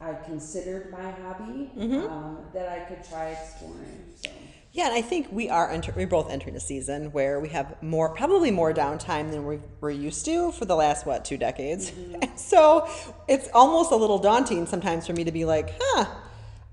I 0.00 0.14
considered 0.14 0.90
my 0.92 1.10
hobby 1.10 1.70
um, 2.08 2.38
that 2.52 2.68
I 2.68 2.80
could 2.80 3.02
try 3.08 3.30
exploring. 3.30 4.04
So 4.22 4.30
Yeah, 4.72 4.86
and 4.86 4.94
I 4.94 5.00
think 5.00 5.28
we 5.32 5.48
are 5.48 5.70
enter- 5.70 5.94
we're 5.96 6.06
both 6.06 6.30
entering 6.30 6.54
a 6.54 6.60
season 6.60 7.12
where 7.12 7.40
we 7.40 7.48
have 7.48 7.82
more, 7.82 8.10
probably 8.10 8.50
more 8.50 8.74
downtime 8.74 9.30
than 9.30 9.46
we 9.46 9.58
we're 9.80 9.90
used 9.90 10.24
to 10.26 10.52
for 10.52 10.66
the 10.66 10.76
last 10.76 11.06
what 11.06 11.24
two 11.24 11.38
decades. 11.38 11.92
And 12.20 12.30
so 12.38 12.88
it's 13.26 13.48
almost 13.54 13.90
a 13.90 13.96
little 13.96 14.18
daunting 14.18 14.66
sometimes 14.66 15.06
for 15.06 15.14
me 15.14 15.24
to 15.24 15.32
be 15.32 15.44
like, 15.44 15.72
huh. 15.80 16.06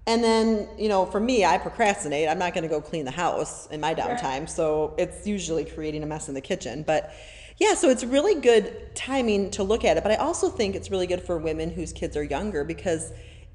And 0.05 0.21
then 0.21 0.67
you 0.77 0.89
know, 0.89 1.05
for 1.05 1.21
me, 1.21 1.45
I 1.45 1.57
procrastinate. 1.57 2.27
I'm 2.27 2.39
not 2.39 2.53
going 2.53 2.63
to 2.63 2.69
go 2.69 2.81
clean 2.81 3.05
the 3.05 3.11
house 3.11 3.67
in 3.67 3.79
my 3.79 3.95
downtime, 3.95 4.49
so 4.49 4.93
it's 4.97 5.25
usually 5.25 5.63
creating 5.63 6.03
a 6.03 6.05
mess 6.05 6.27
in 6.27 6.33
the 6.33 6.41
kitchen. 6.41 6.83
But 6.83 7.13
yeah, 7.57 7.73
so 7.75 7.89
it's 7.89 8.03
really 8.03 8.39
good 8.41 8.95
timing 8.95 9.51
to 9.51 9.63
look 9.63 9.85
at 9.85 9.97
it. 9.97 10.03
But 10.03 10.11
I 10.11 10.15
also 10.15 10.49
think 10.49 10.75
it's 10.75 10.89
really 10.91 11.07
good 11.07 11.21
for 11.21 11.37
women 11.37 11.69
whose 11.69 11.93
kids 11.93 12.17
are 12.17 12.23
younger 12.23 12.63
because 12.63 13.11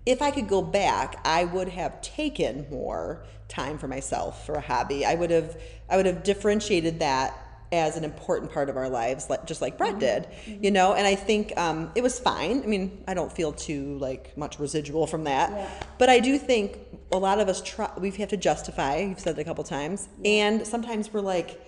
if 0.06 0.22
I 0.22 0.30
could 0.30 0.48
go 0.48 0.62
back, 0.62 1.20
I 1.24 1.44
would 1.44 1.68
have 1.68 2.00
taken 2.00 2.66
more 2.70 3.24
time 3.48 3.78
for 3.78 3.88
myself 3.88 4.46
for 4.46 4.54
a 4.54 4.60
hobby. 4.60 5.04
I 5.04 5.14
would 5.14 5.30
have 5.30 5.60
I 5.88 5.96
would 5.96 6.06
have 6.06 6.22
differentiated 6.22 7.00
that 7.00 7.34
as 7.70 7.98
an 7.98 8.04
important 8.04 8.50
part 8.50 8.70
of 8.70 8.78
our 8.78 8.88
lives, 8.88 9.28
like 9.28 9.44
just 9.46 9.60
like 9.60 9.76
Brett 9.76 9.98
did, 9.98 10.26
you 10.46 10.70
know. 10.70 10.94
And 10.94 11.06
I 11.06 11.14
think 11.14 11.52
um, 11.58 11.90
it 11.94 12.02
was 12.02 12.18
fine. 12.18 12.62
I 12.62 12.66
mean, 12.66 13.04
I 13.06 13.12
don't 13.12 13.30
feel 13.30 13.52
too 13.52 13.98
like 13.98 14.34
much 14.38 14.58
residual 14.58 15.06
from 15.06 15.24
that, 15.24 15.50
Yeah. 15.50 15.68
but 15.98 16.08
I 16.08 16.20
do 16.20 16.38
think 16.38 16.78
a 17.12 17.18
lot 17.18 17.40
of 17.40 17.48
us 17.48 17.60
try. 17.62 17.90
We 17.98 18.10
have 18.12 18.30
to 18.30 18.38
justify. 18.38 18.98
You've 19.00 19.20
said 19.20 19.38
it 19.38 19.42
a 19.42 19.44
couple 19.44 19.64
times, 19.64 20.08
and 20.24 20.66
sometimes 20.66 21.12
we're 21.12 21.20
like, 21.20 21.60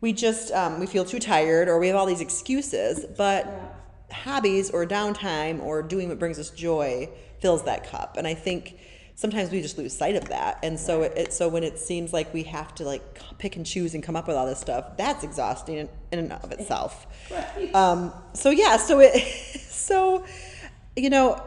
we 0.00 0.12
just 0.12 0.52
um, 0.52 0.80
we 0.80 0.86
feel 0.86 1.04
too 1.04 1.18
tired, 1.18 1.68
or 1.68 1.78
we 1.78 1.88
have 1.88 1.96
all 1.96 2.06
these 2.06 2.20
excuses, 2.20 3.04
but 3.16 3.44
Yeah. 3.46 4.16
hobbies 4.16 4.70
or 4.70 4.84
downtime 4.86 5.62
or 5.62 5.82
doing 5.82 6.08
what 6.08 6.18
brings 6.18 6.38
us 6.38 6.50
joy 6.50 7.08
fills 7.40 7.62
that 7.64 7.88
cup 7.88 8.16
and 8.18 8.26
i 8.26 8.34
think 8.34 8.76
sometimes 9.14 9.50
we 9.52 9.62
just 9.62 9.78
lose 9.78 9.96
sight 9.96 10.16
of 10.16 10.24
that 10.30 10.58
and 10.64 10.78
so 10.80 11.02
it, 11.02 11.12
it 11.16 11.32
so 11.32 11.48
when 11.48 11.62
it 11.62 11.78
seems 11.78 12.12
like 12.12 12.34
we 12.34 12.42
have 12.42 12.74
to 12.74 12.84
like 12.84 13.02
pick 13.38 13.54
and 13.54 13.64
choose 13.64 13.94
and 13.94 14.02
come 14.02 14.16
up 14.16 14.26
with 14.26 14.36
all 14.36 14.46
this 14.46 14.58
stuff 14.58 14.96
that's 14.96 15.22
exhausting 15.22 15.76
in, 15.76 15.88
in 16.10 16.18
and 16.18 16.32
of 16.32 16.50
itself 16.50 17.06
Right. 17.30 17.72
um 17.74 18.12
so 18.34 18.50
yeah 18.50 18.76
so 18.78 18.98
it 18.98 19.14
so 19.70 20.26
you 20.96 21.08
know 21.08 21.40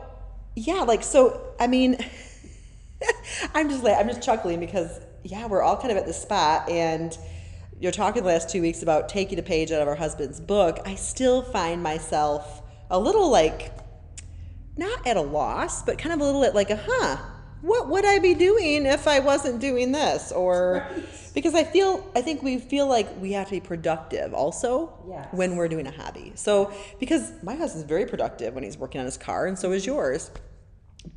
yeah 0.55 0.83
like 0.83 1.03
so 1.03 1.41
i 1.60 1.67
mean 1.67 1.98
i'm 3.53 3.69
just 3.69 3.83
like 3.83 3.98
i'm 3.98 4.07
just 4.07 4.22
chuckling 4.24 4.60
because 4.62 5.00
yeah 5.24 5.48
we're 5.48 5.62
all 5.62 5.75
kind 5.77 5.91
of 5.91 5.98
at 5.98 6.05
this 6.05 6.22
spot 6.22 6.69
and 6.69 7.17
you're 7.84 7.92
talking 7.92 8.24
the 8.24 8.30
last 8.30 8.50
two 8.50 8.62
weeks 8.62 8.82
about 8.82 9.10
taking 9.10 9.38
a 9.38 9.44
page 9.44 9.70
out 9.70 9.82
of 9.82 9.88
our 9.90 9.96
husband's 9.96 10.40
book 10.40 10.80
i 10.86 10.96
still 10.96 11.42
find 11.42 11.84
myself 11.84 12.62
a 12.90 12.98
little 12.98 13.30
like 13.30 13.74
not 14.78 15.06
at 15.06 15.18
a 15.18 15.22
loss 15.22 15.84
but 15.84 15.98
kind 15.98 16.13
of 16.13 16.22
a 16.22 16.24
little 16.24 16.46
at 16.46 16.56
like 16.56 16.70
a 16.70 16.80
huh 16.82 17.18
what 17.62 17.90
would 17.90 18.06
i 18.06 18.20
be 18.20 18.34
doing 18.34 18.86
if 18.86 19.06
i 19.08 19.20
wasn't 19.20 19.60
doing 19.60 19.92
this 19.92 20.32
or 20.32 20.88
Right. 20.90 21.04
because 21.34 21.54
i 21.56 21.63
feel 21.66 22.10
i 22.16 22.22
think 22.22 22.42
we 22.42 22.58
feel 22.58 22.88
like 22.88 23.08
we 23.20 23.34
have 23.34 23.48
to 23.48 23.52
be 23.52 23.60
productive 23.60 24.34
also 24.34 24.94
Yes. 25.08 25.28
when 25.34 25.58
we're 25.58 25.68
doing 25.68 25.86
a 25.86 25.92
hobby 25.92 26.32
so 26.36 26.72
because 27.02 27.34
my 27.44 27.56
husband's 27.56 27.86
very 27.88 28.06
productive 28.06 28.54
when 28.54 28.63
he's 28.63 28.78
working 28.78 29.00
on 29.00 29.06
his 29.06 29.18
car 29.18 29.46
and 29.46 29.60
so 29.60 29.74
is 29.74 29.86
yours 29.86 30.32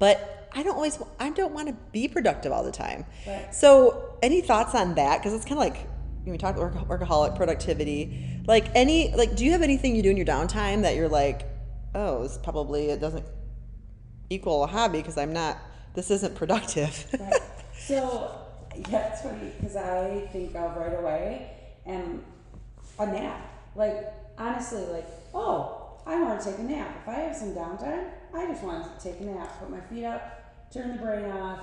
but 0.00 0.48
i 0.52 0.64
don't 0.64 0.74
always 0.74 0.98
i 1.20 1.30
don't 1.30 1.52
want 1.54 1.68
to 1.68 1.74
be 1.92 2.08
productive 2.08 2.50
all 2.50 2.64
the 2.64 2.72
time 2.72 3.06
Right. 3.24 3.54
so 3.54 4.16
any 4.20 4.40
thoughts 4.40 4.74
on 4.74 4.96
that 4.96 5.18
because 5.18 5.32
it's 5.32 5.44
kind 5.44 5.58
of 5.60 5.64
like 5.64 5.86
we 6.32 6.38
talk 6.38 6.56
work- 6.56 6.74
workaholic 6.88 7.36
productivity 7.36 8.40
like 8.46 8.66
any 8.74 9.14
like 9.14 9.36
do 9.36 9.44
you 9.44 9.52
have 9.52 9.62
anything 9.62 9.94
you 9.94 10.02
do 10.02 10.10
in 10.10 10.16
your 10.16 10.26
downtime 10.26 10.82
that 10.82 10.96
you're 10.96 11.08
like 11.08 11.42
oh 11.94 12.22
this 12.22 12.38
probably 12.38 12.90
it 12.90 13.00
doesn't 13.00 13.24
equal 14.30 14.64
a 14.64 14.66
hobby 14.66 14.98
because 14.98 15.16
i'm 15.16 15.32
not 15.32 15.58
this 15.94 16.10
isn't 16.10 16.34
productive 16.34 17.06
Right. 17.20 17.40
So, 17.86 18.36
yeah, 18.90 19.12
it's 19.12 19.22
funny 19.22 19.52
because 19.60 19.76
I 19.76 20.28
think 20.32 20.56
of 20.56 20.76
right 20.76 20.98
away 20.98 21.50
and 21.84 22.20
a 22.98 23.06
nap. 23.06 23.48
Like, 23.76 24.12
honestly, 24.36 24.82
like, 24.86 25.06
oh, 25.32 26.00
I 26.04 26.20
want 26.20 26.40
to 26.40 26.50
take 26.50 26.58
a 26.58 26.62
nap. 26.64 26.96
If 27.02 27.08
I 27.08 27.12
have 27.20 27.36
some 27.36 27.54
downtime, 27.54 28.08
I 28.34 28.46
just 28.46 28.64
want 28.64 28.98
to 28.98 29.02
take 29.08 29.20
a 29.20 29.24
nap, 29.24 29.60
put 29.60 29.70
my 29.70 29.80
feet 29.82 30.04
up, 30.04 30.52
turn 30.72 30.96
the 30.96 31.02
brain 31.02 31.30
off, 31.30 31.60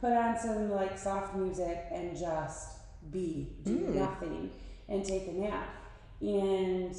put 0.00 0.12
on 0.12 0.38
some 0.38 0.70
like 0.70 0.96
soft 0.96 1.34
music, 1.34 1.86
and 1.90 2.16
just 2.16 2.68
be, 3.10 3.56
do 3.64 3.76
mm. 3.76 3.94
nothing, 3.94 4.50
and 4.88 5.04
take 5.04 5.28
a 5.28 5.32
nap. 5.32 5.68
And 6.20 6.96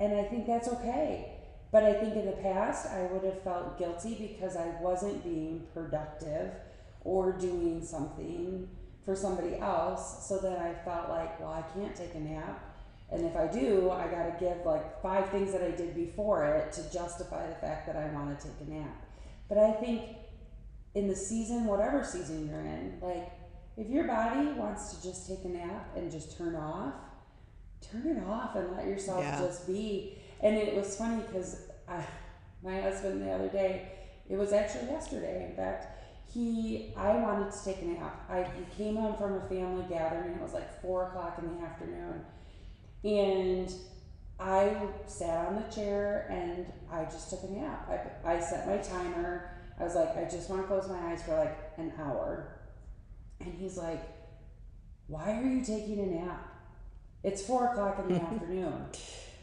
and 0.00 0.14
I 0.14 0.24
think 0.24 0.46
that's 0.46 0.68
okay. 0.68 1.34
But 1.70 1.82
I 1.82 1.92
think 1.94 2.14
in 2.14 2.26
the 2.26 2.32
past, 2.32 2.86
I 2.88 3.02
would 3.12 3.24
have 3.24 3.42
felt 3.42 3.78
guilty 3.78 4.14
because 4.14 4.56
I 4.56 4.68
wasn't 4.80 5.22
being 5.22 5.66
productive 5.74 6.52
or 7.02 7.32
doing 7.32 7.84
something 7.84 8.68
for 9.04 9.14
somebody 9.14 9.56
else. 9.56 10.26
So 10.26 10.38
then 10.38 10.56
I 10.56 10.72
felt 10.84 11.10
like, 11.10 11.38
well, 11.40 11.52
I 11.52 11.62
can't 11.78 11.94
take 11.94 12.14
a 12.14 12.20
nap. 12.20 12.64
And 13.10 13.24
if 13.24 13.36
I 13.36 13.46
do, 13.46 13.90
I 13.90 14.06
got 14.06 14.24
to 14.24 14.36
give 14.38 14.64
like 14.64 15.02
five 15.02 15.30
things 15.30 15.52
that 15.52 15.62
I 15.62 15.70
did 15.70 15.94
before 15.94 16.44
it 16.44 16.72
to 16.72 16.92
justify 16.92 17.46
the 17.46 17.54
fact 17.54 17.86
that 17.86 17.96
I 17.96 18.06
want 18.12 18.38
to 18.38 18.46
take 18.46 18.66
a 18.66 18.70
nap. 18.70 19.04
But 19.48 19.58
I 19.58 19.72
think 19.72 20.02
in 20.94 21.08
the 21.08 21.16
season, 21.16 21.64
whatever 21.64 22.04
season 22.04 22.48
you're 22.48 22.60
in, 22.60 22.98
like 23.00 23.30
if 23.78 23.88
your 23.88 24.04
body 24.04 24.48
wants 24.48 24.94
to 24.94 25.02
just 25.08 25.28
take 25.28 25.44
a 25.44 25.48
nap 25.48 25.90
and 25.96 26.10
just 26.10 26.36
turn 26.36 26.56
off, 26.56 26.94
turn 27.80 28.06
it 28.08 28.22
off 28.28 28.56
and 28.56 28.72
let 28.76 28.86
yourself 28.86 29.22
Yeah. 29.22 29.38
just 29.38 29.66
be. 29.66 30.18
And 30.40 30.56
it 30.56 30.74
was 30.74 30.96
funny 30.96 31.22
because 31.22 31.62
my 32.62 32.80
husband 32.80 33.22
the 33.22 33.30
other 33.30 33.48
day, 33.48 33.92
it 34.28 34.36
was 34.36 34.52
actually 34.52 34.88
yesterday, 34.88 35.46
in 35.48 35.56
fact, 35.56 35.86
he, 36.26 36.92
I 36.96 37.16
wanted 37.16 37.52
to 37.52 37.64
take 37.64 37.80
a 37.82 37.84
nap. 37.86 38.28
I 38.28 38.46
came 38.76 38.96
home 38.96 39.16
from 39.16 39.34
a 39.34 39.40
family 39.48 39.84
gathering. 39.88 40.34
It 40.34 40.42
was 40.42 40.52
like 40.52 40.82
four 40.82 41.06
o'clock 41.06 41.38
in 41.40 41.56
the 41.56 41.64
afternoon, 41.64 42.24
and 43.04 43.72
I 44.38 44.76
sat 45.06 45.46
on 45.46 45.56
the 45.56 45.62
chair 45.74 46.26
and 46.30 46.66
I 46.92 47.04
just 47.04 47.30
took 47.30 47.42
a 47.44 47.46
nap. 47.52 47.88
I, 48.24 48.34
I 48.34 48.40
set 48.40 48.66
my 48.66 48.76
timer. 48.78 49.50
I 49.80 49.84
was 49.84 49.94
like, 49.94 50.16
I 50.16 50.24
just 50.24 50.50
want 50.50 50.62
to 50.62 50.68
close 50.68 50.88
my 50.88 50.98
eyes 51.10 51.22
for 51.22 51.34
like 51.36 51.56
an 51.78 51.92
hour. 51.98 52.57
And 53.40 53.54
he's 53.54 53.76
like, 53.76 54.02
Why 55.06 55.38
are 55.40 55.44
you 55.44 55.64
taking 55.64 55.98
a 56.00 56.06
nap? 56.06 56.46
It's 57.24 57.42
four 57.42 57.68
o'clock 57.70 57.98
in 58.00 58.14
the 58.14 58.20
afternoon. 58.22 58.84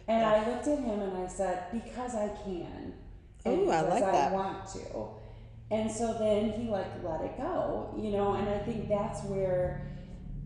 And 0.08 0.26
I 0.26 0.48
looked 0.50 0.68
at 0.68 0.80
him 0.80 1.00
and 1.02 1.18
I 1.18 1.28
said, 1.28 1.72
Because 1.72 2.16
I 2.16 2.30
can. 2.44 2.94
And 3.46 3.62
Ooh, 3.62 3.70
I 3.70 3.82
like 3.82 4.04
that. 4.04 4.32
I 4.32 4.34
want 4.34 4.68
to. 4.74 5.08
And 5.72 5.92
so 5.92 6.14
then 6.20 6.52
he 6.52 6.70
like 6.70 6.88
let 7.04 7.22
it 7.22 7.38
go, 7.38 7.94
you 7.98 8.12
know, 8.12 8.34
and 8.34 8.48
I 8.48 8.60
think 8.60 8.88
that's 8.88 9.24
where 9.24 9.82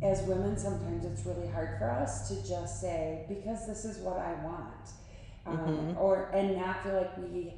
as 0.02 0.22
women 0.22 0.58
sometimes 0.58 1.04
it's 1.06 1.26
really 1.26 1.48
hard 1.50 1.78
for 1.78 1.90
us 1.92 2.30
to 2.30 2.48
just 2.48 2.80
say, 2.80 3.26
because 3.28 3.68
this 3.68 3.84
is 3.84 3.98
what 3.98 4.18
I 4.18 4.34
want. 4.44 4.90
Um, 5.46 5.58
Mm-hmm. 5.58 5.98
or 5.98 6.30
and 6.34 6.56
not 6.58 6.84
feel 6.84 6.96
like 6.96 7.18
we 7.18 7.54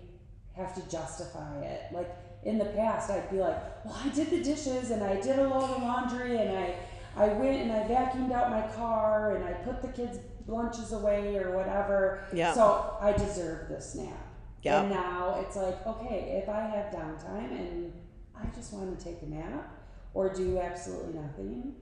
have 0.55 0.73
to 0.75 0.89
justify 0.89 1.59
it. 1.61 1.81
Like 1.91 2.09
in 2.43 2.57
the 2.57 2.65
past 2.65 3.09
I'd 3.11 3.29
be 3.29 3.37
like, 3.39 3.57
Well, 3.85 3.99
I 4.03 4.09
did 4.09 4.29
the 4.29 4.43
dishes 4.43 4.91
and 4.91 5.03
I 5.03 5.19
did 5.21 5.37
a 5.39 5.47
load 5.47 5.69
of 5.69 5.81
laundry 5.81 6.37
and 6.37 6.57
I 6.57 6.75
I 7.15 7.27
went 7.27 7.61
and 7.61 7.71
I 7.71 7.83
vacuumed 7.83 8.31
out 8.31 8.49
my 8.49 8.65
car 8.75 9.35
and 9.35 9.43
I 9.43 9.51
put 9.53 9.81
the 9.81 9.89
kids' 9.89 10.19
lunches 10.47 10.93
away 10.93 11.37
or 11.37 11.55
whatever. 11.55 12.23
Yeah. 12.33 12.53
So 12.53 12.95
I 13.01 13.11
deserve 13.11 13.67
this 13.67 13.95
nap. 13.95 14.15
Yeah. 14.63 14.81
And 14.81 14.91
now 14.91 15.43
it's 15.45 15.55
like, 15.57 15.85
okay, 15.85 16.41
if 16.41 16.47
I 16.49 16.61
have 16.61 16.93
downtime 16.93 17.51
and 17.51 17.93
I 18.35 18.45
just 18.55 18.71
want 18.73 18.97
to 18.97 19.03
take 19.03 19.21
a 19.23 19.25
nap 19.25 19.69
or 20.13 20.33
do 20.33 20.59
absolutely 20.59 21.19
nothing, 21.19 21.73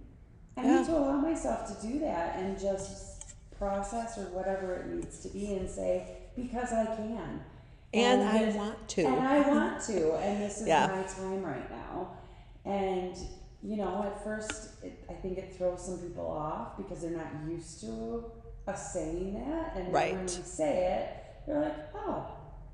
I 0.57 0.63
Yeah. 0.63 0.77
need 0.79 0.85
to 0.87 0.97
allow 0.97 1.17
myself 1.17 1.79
to 1.79 1.87
do 1.87 1.99
that 1.99 2.37
and 2.37 2.59
just 2.59 3.35
process 3.57 4.17
or 4.17 4.23
whatever 4.35 4.73
it 4.75 4.87
needs 4.87 5.19
to 5.19 5.29
be 5.29 5.53
and 5.53 5.69
say, 5.69 6.17
because 6.35 6.73
I 6.73 6.85
can. 6.95 7.41
And 7.93 8.23
i 8.23 8.45
this- 8.45 8.55
want 8.55 8.87
to 8.89 9.01
And 9.05 9.27
I 9.27 9.39
want 9.49 9.81
to, 9.85 10.13
and 10.17 10.41
this 10.41 10.61
is 10.61 10.67
Yeah. 10.73 10.87
my 10.87 11.03
time 11.03 11.43
right 11.43 11.69
now. 11.71 12.11
And 12.65 13.15
you 13.61 13.75
know, 13.77 14.03
at 14.03 14.23
first, 14.23 14.83
it, 14.83 15.03
I 15.09 15.13
think 15.13 15.37
it 15.37 15.53
throws 15.57 15.85
some 15.85 15.97
people 15.99 16.27
off 16.27 16.77
because 16.77 17.01
they're 17.01 17.11
not 17.11 17.27
used 17.49 17.81
to 17.81 18.23
us 18.67 18.93
saying 18.93 19.33
that, 19.33 19.73
and 19.75 19.87
then 19.87 19.91
when 19.93 20.15
Right. 20.15 20.21
we 20.21 20.27
say 20.43 20.73
it, 20.99 21.45
they're 21.45 21.59
like, 21.61 21.75
"Oh, 21.95 22.27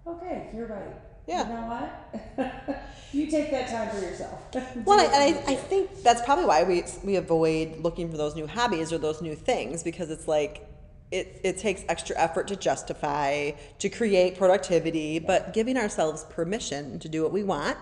okay, 0.06 0.50
you're 0.54 0.68
right. 0.68 0.96
Yeah. 1.28 1.48
You 1.48 1.54
know 1.56 1.68
what? 1.74 2.84
you 3.14 3.26
take 3.32 3.50
that 3.52 3.68
time 3.70 3.90
for 3.90 4.00
yourself." 4.06 4.40
Well, 4.86 5.00
and 5.00 5.36
you 5.36 5.42
I, 5.48 5.54
I 5.54 5.56
think 5.56 6.04
that's 6.04 6.22
probably 6.22 6.46
why 6.46 6.64
we 6.64 6.84
we 7.04 7.16
avoid 7.16 7.78
looking 7.80 8.12
for 8.12 8.18
those 8.18 8.36
new 8.36 8.46
hobbies 8.46 8.92
or 8.94 8.98
those 9.00 9.22
new 9.22 9.36
things 9.36 9.82
because 9.82 10.10
it's 10.12 10.28
like 10.28 10.68
it, 11.16 11.42
it 11.44 11.58
takes 11.58 11.84
extra 11.88 12.18
effort 12.18 12.48
to 12.50 12.56
justify 12.56 13.52
to 13.80 13.90
create 13.90 14.38
productivity, 14.38 15.20
but 15.20 15.54
giving 15.54 15.78
ourselves 15.78 16.26
permission 16.26 17.00
to 17.00 17.08
do 17.08 17.24
what 17.24 17.32
we 17.32 17.44
want 17.44 17.78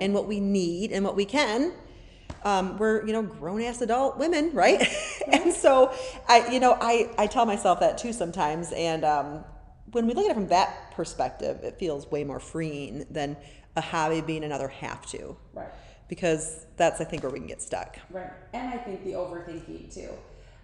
and 0.00 0.14
what 0.14 0.26
we 0.26 0.38
need 0.38 0.92
and 0.92 1.04
what 1.04 1.16
we 1.16 1.24
can. 1.24 1.72
Um, 2.44 2.78
we're 2.78 3.04
you 3.04 3.12
know 3.12 3.22
grown 3.22 3.62
ass 3.62 3.80
adult 3.80 4.16
women, 4.16 4.50
right? 4.54 4.86
and 5.26 5.52
so 5.52 5.92
I 6.28 6.48
you 6.52 6.60
know 6.60 6.76
I 6.80 7.10
I 7.18 7.26
tell 7.26 7.46
myself 7.46 7.80
that 7.80 7.98
too 7.98 8.12
sometimes, 8.12 8.72
and 8.72 9.04
um, 9.04 9.44
when 9.90 10.06
we 10.06 10.14
look 10.14 10.26
at 10.26 10.30
it 10.30 10.34
from 10.34 10.48
that 10.48 10.92
perspective, 10.92 11.64
it 11.64 11.78
feels 11.78 12.08
way 12.10 12.22
more 12.22 12.38
freeing 12.38 13.06
than 13.10 13.36
a 13.74 13.80
hobby 13.80 14.20
being 14.20 14.44
another 14.44 14.68
have 14.68 15.04
to 15.06 15.36
right. 15.54 15.68
because 16.08 16.66
that's 16.76 17.00
I 17.00 17.04
think 17.04 17.22
where 17.22 17.32
we 17.32 17.38
can 17.38 17.48
get 17.48 17.62
stuck. 17.62 17.96
Right. 18.10 18.30
And 18.52 18.72
I 18.72 18.76
think 18.76 19.04
the 19.04 19.12
overthinking 19.12 19.92
too. 19.92 20.10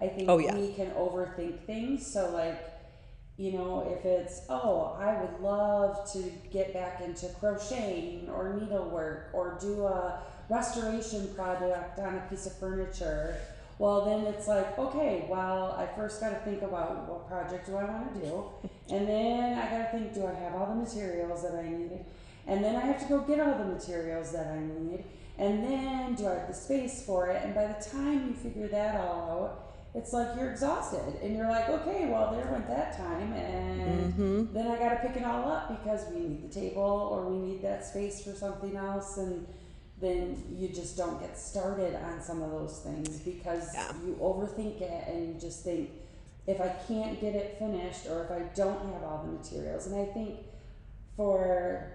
I 0.04 0.08
think 0.08 0.28
Oh, 0.28 0.38
yeah. 0.38 0.54
we 0.54 0.73
can 0.73 0.90
overthink 0.90 1.64
things. 1.64 2.06
So, 2.06 2.30
like, 2.30 2.62
you 3.37 3.52
know, 3.52 3.96
if 3.99 4.04
it's, 4.04 4.42
oh, 4.49 4.96
I 5.00 5.20
would 5.20 5.40
love 5.40 6.11
to 6.12 6.23
get 6.52 6.73
back 6.73 7.00
into 7.00 7.26
crocheting 7.40 8.28
or 8.28 8.54
needlework 8.54 9.30
or 9.32 9.58
do 9.61 9.87
a 9.87 10.23
restoration 10.49 11.28
project 11.34 11.99
on 11.99 12.16
a 12.16 12.20
piece 12.30 12.46
of 12.46 12.56
furniture. 12.58 13.37
Well, 13.78 14.04
then 14.04 14.32
it's 14.32 14.46
like, 14.46 14.78
okay, 14.78 15.26
well, 15.28 15.75
I 15.76 15.87
first 15.96 16.20
got 16.20 16.30
to 16.30 16.37
think 16.49 16.62
about 16.62 17.08
what 17.08 17.26
project 17.26 17.66
do 17.66 17.76
I 17.76 17.84
want 17.84 18.14
to 18.14 18.20
do. 18.20 18.44
And 18.88 19.08
then 19.08 19.58
I 19.58 19.68
got 19.68 19.90
to 19.90 19.99
think, 19.99 20.14
do 20.14 20.26
I 20.26 20.34
have 20.34 20.54
all 20.54 20.66
the 20.66 20.76
materials 20.76 21.42
that 21.42 21.54
I 21.54 21.68
need? 21.68 22.04
And 22.46 22.62
then 22.62 22.76
I 22.76 22.80
have 22.80 23.00
to 23.00 23.08
go 23.08 23.20
get 23.20 23.40
all 23.40 23.58
the 23.58 23.64
materials 23.64 24.30
that 24.32 24.46
I 24.46 24.61
need. 24.61 25.02
And 25.38 25.64
then 25.64 26.14
do 26.14 26.28
I 26.28 26.34
have 26.34 26.46
the 26.46 26.54
space 26.54 27.04
for 27.04 27.28
it? 27.30 27.42
And 27.44 27.52
by 27.52 27.66
the 27.66 27.84
time 27.90 28.28
you 28.28 28.34
figure 28.34 28.68
that 28.68 28.94
all 29.00 29.30
out, 29.42 29.63
it's 29.94 30.12
like 30.12 30.28
you're 30.36 30.50
exhausted 30.50 31.20
and 31.22 31.36
you're 31.36 31.48
like, 31.48 31.68
okay, 31.68 32.08
well, 32.10 32.32
there 32.34 32.50
went 32.50 32.66
that 32.68 32.96
time. 32.96 33.32
And 33.32 34.14
Mm-hmm. 34.14 34.52
then 34.54 34.66
I 34.66 34.76
got 34.78 34.90
to 35.00 35.08
pick 35.08 35.16
it 35.16 35.24
all 35.24 35.48
up 35.50 35.68
because 35.68 36.08
we 36.12 36.20
need 36.20 36.50
the 36.50 36.52
table 36.54 36.82
or 37.12 37.28
we 37.30 37.38
need 37.38 37.62
that 37.62 37.84
space 37.84 38.22
for 38.24 38.32
something 38.32 38.76
else. 38.76 39.18
And 39.18 39.46
then 40.00 40.42
you 40.56 40.68
just 40.68 40.96
don't 40.96 41.20
get 41.20 41.38
started 41.38 41.94
on 41.94 42.20
some 42.20 42.42
of 42.42 42.50
those 42.50 42.80
things 42.80 43.20
because 43.20 43.72
Yeah. 43.74 43.92
you 44.04 44.14
overthink 44.20 44.80
it 44.80 45.08
and 45.08 45.34
you 45.34 45.40
just 45.40 45.62
think, 45.64 45.90
if 46.46 46.60
I 46.60 46.68
can't 46.88 47.20
get 47.20 47.34
it 47.34 47.56
finished 47.58 48.06
or 48.06 48.24
if 48.24 48.30
I 48.30 48.40
don't 48.54 48.84
have 48.92 49.02
all 49.04 49.22
the 49.24 49.32
materials. 49.32 49.86
And 49.86 49.96
I 49.96 50.04
think 50.12 50.40
for 51.16 51.92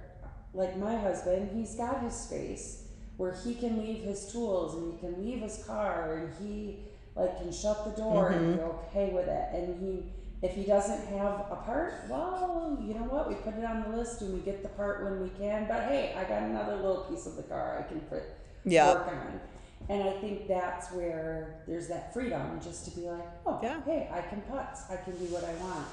like 0.53 0.77
my 0.77 0.95
husband, 0.97 1.51
he's 1.53 1.75
got 1.75 2.01
his 2.01 2.15
space 2.15 2.85
where 3.17 3.33
he 3.43 3.53
can 3.55 3.77
leave 3.79 4.03
his 4.03 4.31
tools 4.31 4.75
and 4.75 4.93
he 4.93 4.99
can 4.99 5.23
leave 5.23 5.41
his 5.41 5.63
car 5.65 6.15
and 6.17 6.33
he 6.47 6.79
like 7.19 7.37
can 7.37 7.51
shut 7.51 7.85
the 7.85 8.01
door 8.01 8.29
and 8.29 8.41
mm-hmm. 8.41 8.57
be 8.57 8.61
okay 8.61 9.13
with 9.13 9.27
it. 9.27 9.49
And 9.53 9.79
he 9.81 10.11
if 10.41 10.53
he 10.53 10.63
doesn't 10.63 11.05
have 11.07 11.45
a 11.51 11.61
part, 11.65 12.05
well, 12.07 12.77
you 12.81 12.93
know 12.93 13.01
what? 13.01 13.27
We 13.27 13.35
put 13.35 13.55
it 13.55 13.65
on 13.65 13.83
the 13.83 13.97
list 13.97 14.21
and 14.21 14.33
we 14.33 14.39
get 14.39 14.63
the 14.63 14.69
part 14.69 15.03
when 15.03 15.21
we 15.21 15.29
can. 15.37 15.67
But 15.67 15.83
hey, 15.83 16.15
I 16.17 16.23
got 16.23 16.43
another 16.43 16.77
little 16.77 17.03
piece 17.09 17.25
of 17.25 17.35
the 17.35 17.43
car 17.43 17.83
I 17.85 17.89
can 17.89 17.99
put 18.01 18.23
Yeah. 18.63 18.93
work 18.93 19.07
on. 19.07 19.41
And 19.89 20.03
I 20.03 20.11
think 20.11 20.47
that's 20.47 20.91
where 20.91 21.63
there's 21.67 21.87
that 21.87 22.13
freedom 22.13 22.59
just 22.61 22.85
to 22.85 22.91
be 22.97 23.09
like, 23.09 23.25
oh, 23.45 23.59
Yeah. 23.61 23.81
hey, 23.83 24.09
I 24.11 24.21
can 24.21 24.41
putz, 24.43 24.89
I 24.89 24.97
can 24.97 25.17
do 25.17 25.25
what 25.33 25.43
I 25.43 25.53
want. 25.55 25.87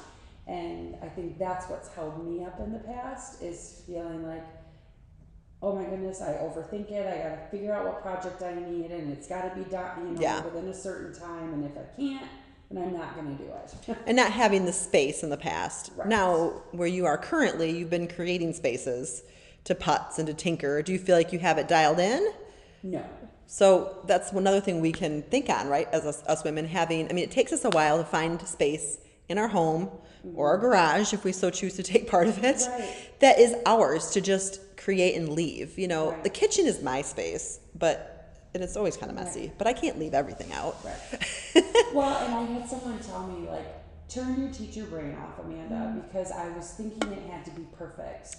And 0.46 0.96
I 1.02 1.08
think 1.08 1.38
that's 1.38 1.68
what's 1.68 1.88
held 1.88 2.24
me 2.24 2.44
up 2.44 2.60
in 2.60 2.72
the 2.72 2.78
past 2.78 3.42
is 3.42 3.82
feeling 3.86 4.26
like, 4.26 4.44
oh 5.62 5.74
my 5.74 5.84
goodness, 5.84 6.20
I 6.20 6.32
overthink 6.34 6.90
it. 6.90 7.06
I 7.06 7.28
got 7.28 7.36
to 7.42 7.48
figure 7.50 7.72
out 7.72 7.84
what 7.86 8.02
project 8.02 8.42
I 8.42 8.54
need, 8.54 8.90
and 8.90 9.12
it's 9.12 9.26
got 9.26 9.42
to 9.48 9.56
be 9.62 9.68
done, 9.70 10.06
you 10.08 10.14
know, 10.14 10.20
Yeah. 10.20 10.44
within 10.44 10.68
a 10.68 10.74
certain 10.74 11.18
time. 11.18 11.52
And 11.54 11.64
if 11.64 11.72
I 11.76 11.84
can't, 11.96 12.26
then 12.70 12.82
I'm 12.84 12.92
not 12.92 13.14
going 13.14 13.36
to 13.36 13.42
do 13.42 13.50
it. 13.50 13.96
And 14.06 14.16
not 14.16 14.32
having 14.32 14.64
the 14.66 14.72
space 14.72 15.22
in 15.22 15.30
the 15.30 15.36
past. 15.36 15.92
Right. 15.96 16.08
Now, 16.08 16.62
where 16.72 16.88
you 16.88 17.06
are 17.06 17.16
currently, 17.18 17.70
you've 17.76 17.90
been 17.90 18.08
creating 18.08 18.52
spaces 18.52 19.22
to 19.64 19.74
putz 19.74 20.18
and 20.18 20.26
to 20.26 20.34
tinker. 20.34 20.82
Do 20.82 20.92
you 20.92 20.98
feel 20.98 21.16
like 21.16 21.32
you 21.32 21.38
have 21.40 21.58
it 21.58 21.68
dialed 21.68 21.98
in? 21.98 22.32
no. 22.82 23.04
So 23.48 23.98
that's 24.08 24.32
another 24.32 24.60
thing 24.60 24.80
we 24.80 24.90
can 24.90 25.22
think 25.22 25.48
on, 25.48 25.68
right? 25.68 25.86
As 25.92 26.04
us, 26.04 26.20
us 26.26 26.42
women 26.42 26.66
having, 26.66 27.08
I 27.08 27.12
mean, 27.12 27.22
it 27.22 27.30
takes 27.30 27.52
us 27.52 27.64
a 27.64 27.70
while 27.70 27.96
to 27.98 28.04
find 28.04 28.42
space 28.46 28.98
in 29.28 29.38
our 29.38 29.48
home 29.48 29.90
or 30.34 30.48
our 30.48 30.56
mm-hmm. 30.56 30.66
garage, 30.66 31.12
if 31.12 31.24
we 31.24 31.32
so 31.32 31.50
choose 31.50 31.74
to 31.74 31.82
take 31.82 32.08
part 32.08 32.28
of 32.28 32.42
it, 32.44 32.62
Right. 32.68 33.20
that 33.20 33.38
is 33.38 33.54
ours 33.64 34.10
to 34.12 34.20
just 34.20 34.60
create 34.76 35.16
and 35.16 35.30
leave. 35.30 35.78
You 35.78 35.88
know, 35.88 36.10
Right. 36.10 36.24
the 36.24 36.30
kitchen 36.30 36.66
is 36.66 36.82
my 36.82 37.02
space, 37.02 37.60
but 37.74 38.12
and 38.54 38.64
it's 38.64 38.76
always 38.76 38.96
kind 38.96 39.10
of 39.10 39.16
messy. 39.16 39.52
But 39.58 39.66
I 39.66 39.74
can't 39.74 39.98
leave 39.98 40.14
everything 40.14 40.50
out. 40.52 40.78
Right. 40.82 41.54
well, 41.94 42.16
and 42.24 42.34
I 42.34 42.42
had 42.58 42.68
someone 42.68 42.98
tell 43.00 43.26
me 43.26 43.46
like, 43.46 43.66
turn 44.08 44.40
your 44.40 44.50
teacher 44.50 44.84
brain 44.84 45.14
off, 45.14 45.44
Amanda, 45.44 45.74
mm-hmm. 45.74 46.00
because 46.00 46.32
I 46.32 46.48
was 46.56 46.70
thinking 46.70 47.12
it 47.12 47.30
had 47.30 47.44
to 47.44 47.50
be 47.50 47.66
perfect. 47.76 48.36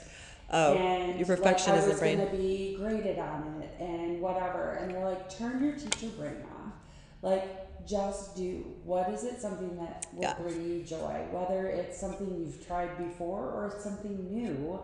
Oh, 0.49 0.73
and 0.75 1.19
your 1.19 1.27
like, 1.27 1.39
perfectionism 1.39 1.87
was 1.89 1.99
brain. 1.99 2.17
going 2.17 2.31
to 2.31 2.37
be 2.37 2.77
graded 2.79 3.19
on 3.19 3.61
it 3.61 3.79
and 3.79 4.21
whatever. 4.21 4.79
And 4.81 4.91
they're 4.91 5.05
like, 5.05 5.37
turn 5.37 5.63
your 5.63 5.73
teacher 5.73 6.07
brain 6.17 6.37
off. 6.51 6.73
Like, 7.21 7.66
just 7.87 8.35
do. 8.35 8.65
What 8.83 9.09
is 9.09 9.23
it? 9.23 9.39
Something 9.41 9.77
that 9.77 10.05
will 10.13 10.21
Yeah. 10.23 10.35
bring 10.39 10.61
you 10.61 10.83
joy, 10.83 11.25
whether 11.31 11.67
it's 11.67 11.97
something 11.99 12.27
you've 12.37 12.65
tried 12.65 12.97
before 12.97 13.49
or 13.51 13.67
it's 13.67 13.83
something 13.83 14.29
new. 14.33 14.79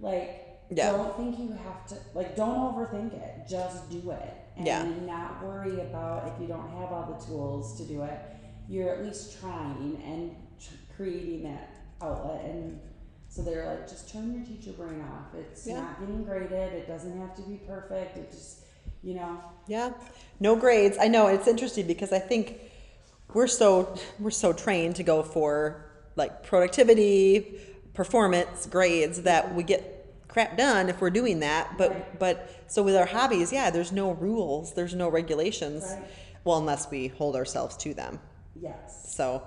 Like, 0.00 0.46
Yeah. 0.70 0.92
don't 0.92 1.16
think 1.16 1.38
you 1.38 1.52
have 1.52 1.86
to. 1.88 1.96
Like, 2.14 2.36
don't 2.36 2.58
overthink 2.74 3.14
it. 3.14 3.46
Just 3.48 3.88
do 3.90 4.10
it, 4.10 4.34
and 4.56 4.66
Yeah. 4.66 4.84
not 5.06 5.44
worry 5.44 5.80
about 5.80 6.28
if 6.28 6.40
you 6.40 6.46
don't 6.46 6.68
have 6.70 6.92
all 6.92 7.12
the 7.18 7.24
tools 7.24 7.76
to 7.78 7.84
do 7.84 8.02
it. 8.02 8.18
You're 8.68 8.90
at 8.94 9.04
least 9.04 9.38
trying 9.40 10.00
and 10.04 10.36
tr- 10.60 10.74
creating 10.96 11.42
that 11.44 11.68
outlet 12.00 12.44
and 12.44 12.80
so 13.28 13.42
they're 13.42 13.64
like, 13.66 13.88
just 13.88 14.08
turn 14.12 14.32
your 14.34 14.44
teacher 14.44 14.72
brain 14.72 15.00
off. 15.02 15.32
It's 15.34 15.64
Yeah. 15.64 15.80
not 15.80 16.00
getting 16.00 16.24
graded. 16.24 16.72
It 16.72 16.88
doesn't 16.88 17.16
have 17.20 17.32
to 17.36 17.42
be 17.42 17.58
perfect. 17.58 18.16
It 18.16 18.28
just, 18.32 18.64
you 19.02 19.14
know, 19.14 19.38
Yeah, 19.66 19.92
no 20.40 20.56
grades. 20.56 20.96
I 21.00 21.08
know 21.08 21.26
it's 21.28 21.46
interesting 21.48 21.86
because 21.86 22.12
I 22.12 22.18
think 22.18 22.58
we're 23.32 23.46
so 23.46 23.94
we're 24.18 24.30
so 24.30 24.52
trained 24.52 24.96
to 24.96 25.02
go 25.02 25.22
for 25.22 25.84
like 26.16 26.42
productivity, 26.42 27.60
performance, 27.94 28.66
grades 28.66 29.22
that 29.22 29.54
we 29.54 29.62
get 29.62 29.82
crap 30.28 30.56
done 30.56 30.88
if 30.88 31.00
we're 31.00 31.10
doing 31.10 31.40
that. 31.40 31.76
But 31.78 31.90
Right. 31.90 32.18
but 32.18 32.50
so 32.66 32.82
with 32.82 32.96
our 32.96 33.06
hobbies, 33.06 33.52
yeah, 33.52 33.70
there's 33.70 33.92
no 33.92 34.12
rules, 34.12 34.74
there's 34.74 34.94
no 34.94 35.08
regulations. 35.08 35.84
Right. 35.84 36.04
Well, 36.44 36.58
unless 36.58 36.90
we 36.90 37.08
hold 37.08 37.36
ourselves 37.36 37.76
to 37.78 37.94
them. 37.94 38.18
yes. 38.60 39.14
So, 39.14 39.42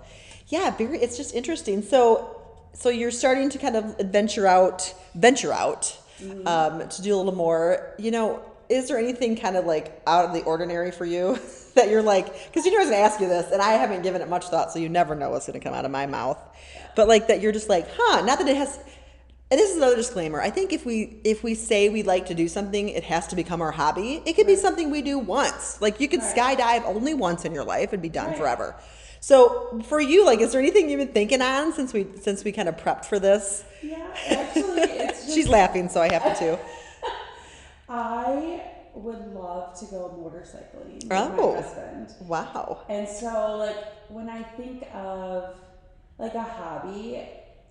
yeah, 0.48 0.70
very. 0.72 1.00
It's 1.00 1.18
just 1.18 1.34
interesting. 1.34 1.82
So, 1.82 2.40
so 2.74 2.90
you're 2.90 3.12
starting 3.12 3.50
to 3.50 3.58
kind 3.58 3.76
of 3.76 3.98
adventure 4.00 4.46
out, 4.46 4.94
venture 5.16 5.52
out, 5.54 5.98
um, 6.46 6.88
to 6.88 7.02
do 7.02 7.16
a 7.16 7.18
little 7.18 7.36
more. 7.36 7.96
You 7.98 8.12
know, 8.12 8.42
is 8.74 8.88
there 8.88 8.98
anything 8.98 9.36
kind 9.36 9.56
of 9.56 9.66
like 9.66 10.02
out 10.08 10.26
of 10.26 10.34
the 10.34 10.42
ordinary 10.44 10.92
for 10.92 11.06
you 11.06 11.38
that 11.76 11.90
you're 11.90 12.02
like? 12.02 12.26
Because 12.48 12.66
you 12.66 12.72
know 12.72 12.78
I 12.78 12.82
was 12.82 12.90
going 12.90 13.02
to 13.02 13.06
ask 13.06 13.20
you 13.22 13.28
this, 13.30 13.52
and 13.52 13.62
I 13.62 13.74
haven't 13.74 14.02
given 14.02 14.22
it 14.22 14.30
much 14.30 14.46
thought, 14.46 14.72
so 14.72 14.80
you 14.80 14.90
never 14.90 15.16
know 15.16 15.30
what's 15.30 15.46
going 15.48 15.60
to 15.60 15.64
come 15.64 15.74
out 15.76 15.86
of 15.86 15.92
my 15.92 16.06
mouth. 16.06 16.38
But 16.96 17.08
like 17.08 17.28
that, 17.28 17.42
you're 17.42 17.52
just 17.52 17.70
like, 17.70 17.88
huh? 17.96 18.26
Not 18.26 18.40
that 18.40 18.48
it 18.48 18.58
has. 18.58 18.80
And 19.52 19.60
this 19.60 19.70
is 19.70 19.78
another 19.78 19.96
disclaimer. 19.96 20.42
I 20.42 20.50
think 20.50 20.74
if 20.74 20.84
we 20.86 21.20
if 21.24 21.44
we 21.44 21.54
say 21.54 21.90
we 21.90 22.02
like 22.02 22.26
to 22.28 22.34
do 22.34 22.48
something, 22.48 22.90
it 22.90 23.04
has 23.04 23.28
to 23.28 23.36
become 23.36 23.62
our 23.62 23.72
hobby. 23.72 24.22
It 24.26 24.34
could 24.34 24.48
be 24.48 24.56
something 24.56 24.90
we 24.90 25.04
do 25.04 25.20
once. 25.20 25.80
Like 25.80 26.00
you 26.00 26.08
could 26.08 26.22
Right. 26.22 26.58
skydive 26.58 26.86
only 26.86 27.14
once 27.14 27.46
in 27.46 27.54
your 27.54 27.64
life 27.64 27.94
and 27.94 28.02
be 28.02 28.10
done 28.10 28.30
Right. 28.30 28.38
forever. 28.38 28.76
So 29.20 29.80
for 29.88 30.02
you, 30.02 30.26
like, 30.26 30.42
is 30.42 30.52
there 30.52 30.60
anything 30.60 30.90
you've 30.90 31.00
been 31.00 31.14
thinking 31.14 31.42
on 31.42 31.72
since 31.74 31.94
we 31.94 32.08
since 32.22 32.44
we 32.44 32.52
kind 32.52 32.68
of 32.68 32.78
prepped 32.78 33.06
for 33.06 33.20
this? 33.20 33.64
Yeah, 33.84 33.98
actually, 34.30 34.82
it's 34.82 35.20
just. 35.26 35.36
She's 35.36 35.48
laughing, 35.48 35.88
so 35.88 36.02
I 36.02 36.12
have 36.12 36.38
to 36.40 36.46
too. 36.58 36.60
I 37.96 38.62
would 38.96 39.34
love 39.36 39.78
to 39.80 39.86
go 39.86 40.10
motorcycling 40.20 41.04
with 41.04 41.12
Oh. 41.12 41.54
my 41.56 41.62
husband. 41.62 42.14
Wow. 42.22 42.80
And 42.90 43.08
so, 43.08 43.58
like, 43.58 43.78
when 44.10 44.30
I 44.30 44.42
think 44.42 44.88
of 44.94 45.56
like 46.18 46.34
a 46.34 46.42
hobby, 46.42 47.28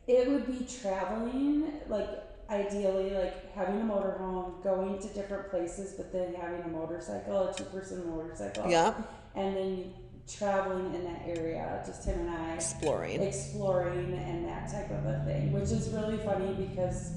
it 0.07 0.29
would 0.29 0.47
be 0.47 0.65
traveling, 0.65 1.73
like, 1.89 2.09
ideally, 2.51 3.11
like 3.11 3.53
having 3.53 3.81
a 3.81 3.85
motorhome, 3.85 4.63
going 4.63 5.01
to 5.01 5.09
different 5.09 5.51
places, 5.51 5.95
but 5.97 6.13
then 6.13 6.35
having 6.35 6.63
a 6.63 6.69
motorcycle, 6.69 7.49
a 7.49 7.55
two 7.55 7.65
person 7.65 8.09
motorcycle. 8.09 8.71
Yeah. 8.71 8.95
And 9.35 9.57
then 9.57 9.95
traveling 10.29 10.95
in 10.95 11.03
that 11.05 11.23
area, 11.27 11.83
just 11.85 12.05
him 12.05 12.21
and 12.21 12.31
I. 12.31 12.55
Exploring. 12.55 13.23
Exploring 13.23 14.13
and 14.15 14.47
that 14.49 14.71
type 14.71 14.91
of 14.91 15.05
a 15.05 15.23
thing, 15.25 15.53
which 15.53 15.71
is 15.71 15.89
really 15.91 16.19
funny 16.19 16.55
because 16.55 17.13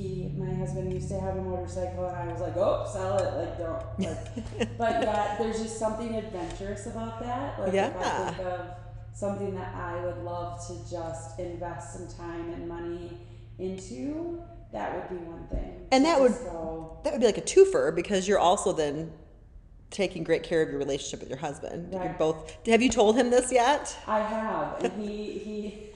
he, 0.00 0.32
my 0.36 0.52
husband, 0.54 0.92
used 0.92 1.08
to 1.08 1.20
have 1.20 1.36
a 1.36 1.42
motorcycle, 1.42 2.06
and 2.06 2.16
I 2.30 2.32
was 2.32 2.40
like, 2.40 2.56
"Oh, 2.56 2.88
sell 2.92 3.18
it! 3.18 3.34
Like, 3.36 3.58
don't." 3.58 3.98
Like, 3.98 4.78
but 4.78 5.02
yeah, 5.02 5.36
there's 5.38 5.60
just 5.62 5.78
something 5.78 6.14
adventurous 6.14 6.86
about 6.86 7.20
that. 7.20 7.58
Like, 7.60 7.74
if 7.74 7.96
I 7.96 8.30
think 8.32 8.46
of 8.46 8.60
something 9.14 9.54
that 9.54 9.74
I 9.74 10.04
would 10.04 10.18
love 10.18 10.66
to 10.68 10.90
just 10.90 11.38
invest 11.38 11.94
some 11.94 12.08
time 12.08 12.50
and 12.52 12.68
money 12.68 13.18
into, 13.58 14.40
that 14.72 14.94
would 14.94 15.18
be 15.18 15.24
one 15.26 15.46
thing. 15.48 15.86
And 15.92 16.04
that 16.04 16.20
would- 16.20 16.32
So, 16.34 16.98
That 17.04 17.12
would 17.12 17.20
be 17.20 17.26
like 17.26 17.38
a 17.38 17.42
twofer 17.42 17.94
because 17.94 18.26
you're 18.28 18.38
also 18.38 18.72
then 18.72 19.12
taking 19.90 20.22
great 20.22 20.42
care 20.44 20.62
of 20.62 20.68
your 20.70 20.78
relationship 20.78 21.20
with 21.20 21.28
your 21.28 21.38
husband. 21.38 21.92
You're 21.92 22.14
both. 22.18 22.56
Have 22.66 22.80
you 22.80 22.88
told 22.88 23.16
him 23.16 23.30
this 23.30 23.50
yet? 23.52 23.94
I 24.06 24.20
have, 24.20 24.84
and 24.84 25.02
he 25.02 25.32
he. 25.38 25.86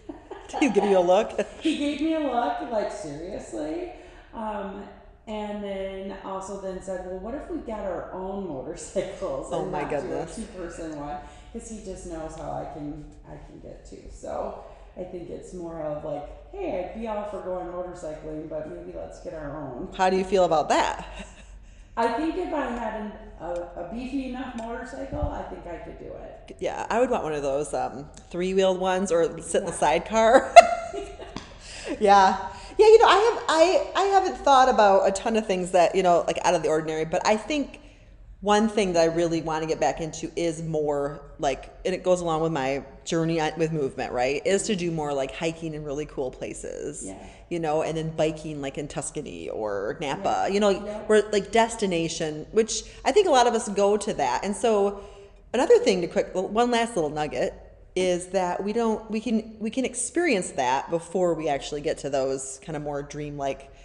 Did 0.50 0.62
he 0.62 0.68
give 0.70 0.84
you 0.84 0.98
a 0.98 1.00
look? 1.00 1.32
he 1.60 1.76
gave 1.78 2.00
me 2.00 2.14
a 2.14 2.20
look, 2.20 2.70
like 2.70 2.92
seriously. 2.92 3.92
Um, 4.32 4.84
and 5.26 5.64
then 5.64 6.16
also 6.24 6.60
then 6.60 6.82
said, 6.82 7.06
well, 7.06 7.18
what 7.18 7.34
if 7.34 7.50
we 7.50 7.58
got 7.58 7.80
our 7.80 8.12
own 8.12 8.46
motorcycles 8.46 9.48
Oh 9.50 9.64
my 9.64 9.84
goodness. 9.84 10.36
a 10.36 10.40
two-person 10.42 10.96
one? 11.00 11.16
Because 11.52 11.70
he 11.70 11.84
just 11.84 12.06
knows 12.06 12.34
how 12.36 12.50
I 12.52 12.74
can 12.74 13.04
I 13.26 13.36
can 13.46 13.60
get 13.60 13.86
to. 13.86 13.96
So 14.12 14.64
I 14.98 15.04
think 15.04 15.30
it's 15.30 15.54
more 15.54 15.80
of 15.80 16.04
like, 16.04 16.28
hey, 16.52 16.90
I'd 16.92 17.00
be 17.00 17.06
all 17.08 17.24
for 17.24 17.40
going 17.40 17.68
motorcycling, 17.68 18.48
but 18.50 18.68
maybe 18.68 18.92
let's 18.96 19.20
get 19.22 19.32
our 19.34 19.56
own. 19.56 19.88
How 19.96 20.10
do 20.10 20.16
you 20.16 20.24
feel 20.24 20.44
about 20.44 20.68
that? 20.68 21.06
I 21.96 22.08
think 22.08 22.36
if 22.36 22.52
I 22.52 22.66
had 22.66 23.00
an, 23.00 23.12
a, 23.40 23.50
a 23.76 23.90
beefy 23.92 24.30
enough 24.30 24.56
motorcycle, 24.56 25.20
I 25.20 25.42
think 25.42 25.66
I 25.66 25.76
could 25.76 25.98
do 25.98 26.06
it. 26.06 26.56
Yeah, 26.58 26.86
I 26.90 26.98
would 27.00 27.10
want 27.10 27.22
one 27.22 27.34
of 27.34 27.42
those 27.42 27.72
um, 27.72 28.08
three 28.30 28.52
wheeled 28.52 28.80
ones 28.80 29.12
or 29.12 29.40
sit 29.40 29.60
in 29.60 29.66
the 29.66 29.72
sidecar. 29.72 30.52
yeah. 32.00 32.48
Yeah, 32.76 32.86
you 32.86 32.98
know, 32.98 33.06
I 33.06 33.16
have 33.16 33.44
I 33.48 33.92
I 33.94 34.02
haven't 34.06 34.36
thought 34.38 34.68
about 34.68 35.08
a 35.08 35.12
ton 35.12 35.36
of 35.36 35.46
things 35.46 35.70
that, 35.70 35.94
you 35.94 36.02
know, 36.02 36.24
like 36.26 36.38
out 36.44 36.54
of 36.54 36.62
the 36.64 36.68
ordinary, 36.68 37.04
but 37.04 37.24
I 37.24 37.36
think 37.36 37.80
one 38.44 38.68
thing 38.68 38.92
that 38.92 39.00
I 39.00 39.06
really 39.06 39.40
want 39.40 39.62
to 39.62 39.66
get 39.66 39.80
back 39.80 40.02
into 40.02 40.30
is 40.36 40.62
more 40.62 41.22
like, 41.38 41.74
and 41.86 41.94
it 41.94 42.02
goes 42.02 42.20
along 42.20 42.42
with 42.42 42.52
my 42.52 42.84
journey 43.06 43.40
with 43.56 43.72
movement, 43.72 44.12
right? 44.12 44.46
Is 44.46 44.64
to 44.64 44.76
do 44.76 44.90
more 44.90 45.14
like 45.14 45.34
hiking 45.34 45.72
in 45.72 45.82
really 45.82 46.04
cool 46.04 46.30
places, 46.30 47.04
Yeah. 47.06 47.14
you 47.48 47.58
know, 47.58 47.80
and 47.80 47.96
then 47.96 48.10
biking 48.10 48.60
like 48.60 48.76
in 48.76 48.86
Tuscany 48.86 49.48
or 49.48 49.96
Napa, 49.98 50.44
Yeah. 50.46 50.46
you 50.48 50.60
know, 50.60 50.68
Yeah. 50.68 50.98
where 51.06 51.22
like 51.32 51.52
destination, 51.52 52.46
which 52.52 52.84
I 53.02 53.12
think 53.12 53.28
a 53.28 53.30
lot 53.30 53.46
of 53.46 53.54
us 53.54 53.66
go 53.70 53.96
to 53.96 54.12
that. 54.12 54.44
And 54.44 54.54
so 54.54 55.00
another 55.54 55.78
thing 55.78 56.02
to 56.02 56.06
quick, 56.06 56.34
one 56.34 56.70
last 56.70 56.96
little 56.96 57.08
nugget 57.08 57.54
is 57.96 58.26
that 58.26 58.62
we 58.62 58.74
don't, 58.74 59.10
we 59.10 59.20
can, 59.20 59.56
we 59.58 59.70
can 59.70 59.86
experience 59.86 60.50
that 60.50 60.90
before 60.90 61.32
we 61.32 61.48
actually 61.48 61.80
get 61.80 61.96
to 61.96 62.10
those 62.10 62.60
kind 62.62 62.76
of 62.76 62.82
more 62.82 63.02
dream 63.02 63.38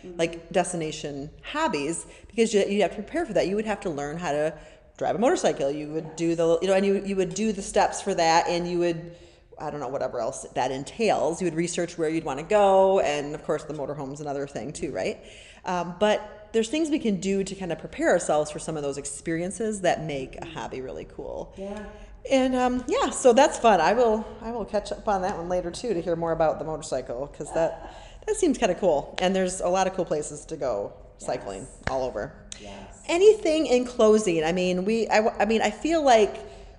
like, 0.04 0.18
like 0.18 0.52
destination 0.52 1.30
hobbies 1.44 2.06
because 2.28 2.54
you, 2.54 2.64
you 2.66 2.82
have 2.82 2.92
to 2.92 2.98
prepare 2.98 3.26
for 3.26 3.34
that. 3.34 3.48
You 3.48 3.56
would 3.56 3.66
have 3.66 3.82
to 3.82 3.90
learn 3.90 4.18
how 4.18 4.32
to 4.32 4.54
drive 4.98 5.16
a 5.16 5.20
motorcycle. 5.20 5.72
You 5.72 5.88
would 5.90 6.16
do 6.16 6.36
the, 6.36 6.60
you 6.62 6.68
know, 6.68 6.74
and 6.74 6.86
you, 6.86 7.04
you 7.06 7.16
would 7.16 7.34
do 7.34 7.52
the 7.52 7.62
steps 7.62 8.02
for 8.02 8.14
that 8.14 8.48
and 8.48 8.70
you 8.70 8.80
would, 8.80 9.16
I 9.58 9.70
don't 9.70 9.80
know, 9.80 9.88
whatever 9.88 10.20
else 10.20 10.46
that 10.56 10.72
entails. 10.72 11.42
You 11.42 11.46
would 11.46 11.56
research 11.56 11.98
where 11.98 12.10
you'd 12.10 12.24
want 12.24 12.40
to 12.40 12.46
go. 12.46 13.00
And 13.00 13.34
of 13.34 13.44
course, 13.44 13.64
the 13.64 13.74
motorhome's 13.74 14.22
another 14.22 14.48
thing 14.48 14.74
too, 14.74 14.92
right? 14.92 15.20
Um, 15.66 15.96
but 16.00 16.50
there's 16.52 16.70
things 16.70 16.90
we 16.90 17.00
can 17.00 17.20
do 17.20 17.44
to 17.44 17.56
kind 17.56 17.72
of 17.72 17.80
prepare 17.80 18.10
ourselves 18.10 18.52
for 18.52 18.60
some 18.60 18.76
of 18.78 18.84
those 18.84 18.98
experiences 18.98 19.82
that 19.82 20.04
make 20.04 20.36
a 20.38 20.46
hobby 20.46 20.82
really 20.82 21.06
cool. 21.06 21.54
Yeah. 21.58 21.86
And 22.30 22.56
um, 22.56 22.84
yeah, 22.88 23.10
so 23.10 23.34
that's 23.34 23.58
fun. 23.58 23.80
I 23.80 23.94
will 23.94 24.26
I 24.42 24.52
will 24.52 24.66
catch 24.66 24.92
up 24.92 25.08
on 25.08 25.22
that 25.22 25.38
one 25.38 25.50
later 25.50 25.72
too 25.72 25.94
to 25.94 26.02
hear 26.02 26.16
more 26.16 26.32
about 26.32 26.60
the 26.60 26.66
motorcycle 26.66 27.28
because 27.32 27.52
that 27.54 27.96
that 28.30 28.38
seems 28.40 28.58
kind 28.58 28.72
of 28.72 28.80
cool. 28.80 29.16
And 29.22 29.36
there's 29.36 29.60
a 29.62 29.68
lot 29.68 29.88
of 29.88 29.94
cool 29.94 30.06
places 30.06 30.46
to 30.46 30.58
go 30.58 30.94
cycling 31.18 31.62
Yes. 31.62 31.80
all 31.90 32.04
over. 32.04 32.34
Yes. 32.62 33.02
Anything 33.08 33.66
in 33.66 33.86
closing? 33.86 34.44
I 34.44 34.52
mean, 34.52 34.86
we 34.86 35.08
I, 35.08 35.28
I 35.42 35.46
mean 35.46 35.62
I 35.62 35.72
feel 35.72 36.02
like 36.04 36.36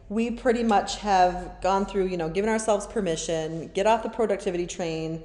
we 0.08 0.30
pretty 0.30 0.62
much 0.62 0.96
have 0.98 1.56
gone 1.62 1.86
through 1.86 2.06
you 2.06 2.16
know 2.16 2.28
given 2.28 2.48
ourselves 2.50 2.86
permission, 2.86 3.70
get 3.74 3.86
off 3.86 4.02
the 4.02 4.08
productivity 4.10 4.66
train. 4.66 5.22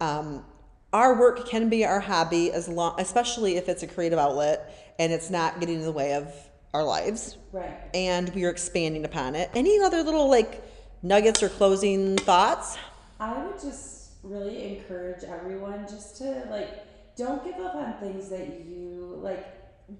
Um, 0.00 0.44
our 0.92 1.18
work 1.18 1.48
can 1.48 1.68
be 1.68 1.84
our 1.84 1.98
hobby 2.00 2.52
as 2.52 2.68
long, 2.68 2.94
especially 3.00 3.56
if 3.56 3.68
it's 3.68 3.82
a 3.82 3.86
creative 3.86 4.18
outlet 4.18 4.94
and 4.98 5.12
it's 5.12 5.28
not 5.28 5.58
getting 5.58 5.76
in 5.76 5.82
the 5.82 5.92
way 5.92 6.14
of 6.14 6.32
our 6.72 6.84
lives 6.84 7.36
Right. 7.52 7.72
and 7.94 8.32
we 8.34 8.44
are 8.44 8.50
expanding 8.50 9.04
upon 9.04 9.34
it. 9.34 9.50
Any 9.54 9.80
other 9.80 10.02
little 10.02 10.28
like 10.28 10.62
nuggets 11.02 11.42
or 11.42 11.48
closing 11.48 12.16
thoughts? 12.16 12.76
I 13.18 13.32
would 13.44 13.60
just 13.60 13.93
really 14.24 14.76
encourage 14.76 15.22
everyone 15.24 15.86
just 15.88 16.16
to 16.18 16.46
like 16.50 16.84
don't 17.16 17.44
give 17.44 17.64
up 17.64 17.74
on 17.74 17.94
things 18.00 18.28
that 18.30 18.64
you 18.66 19.18
like 19.22 19.46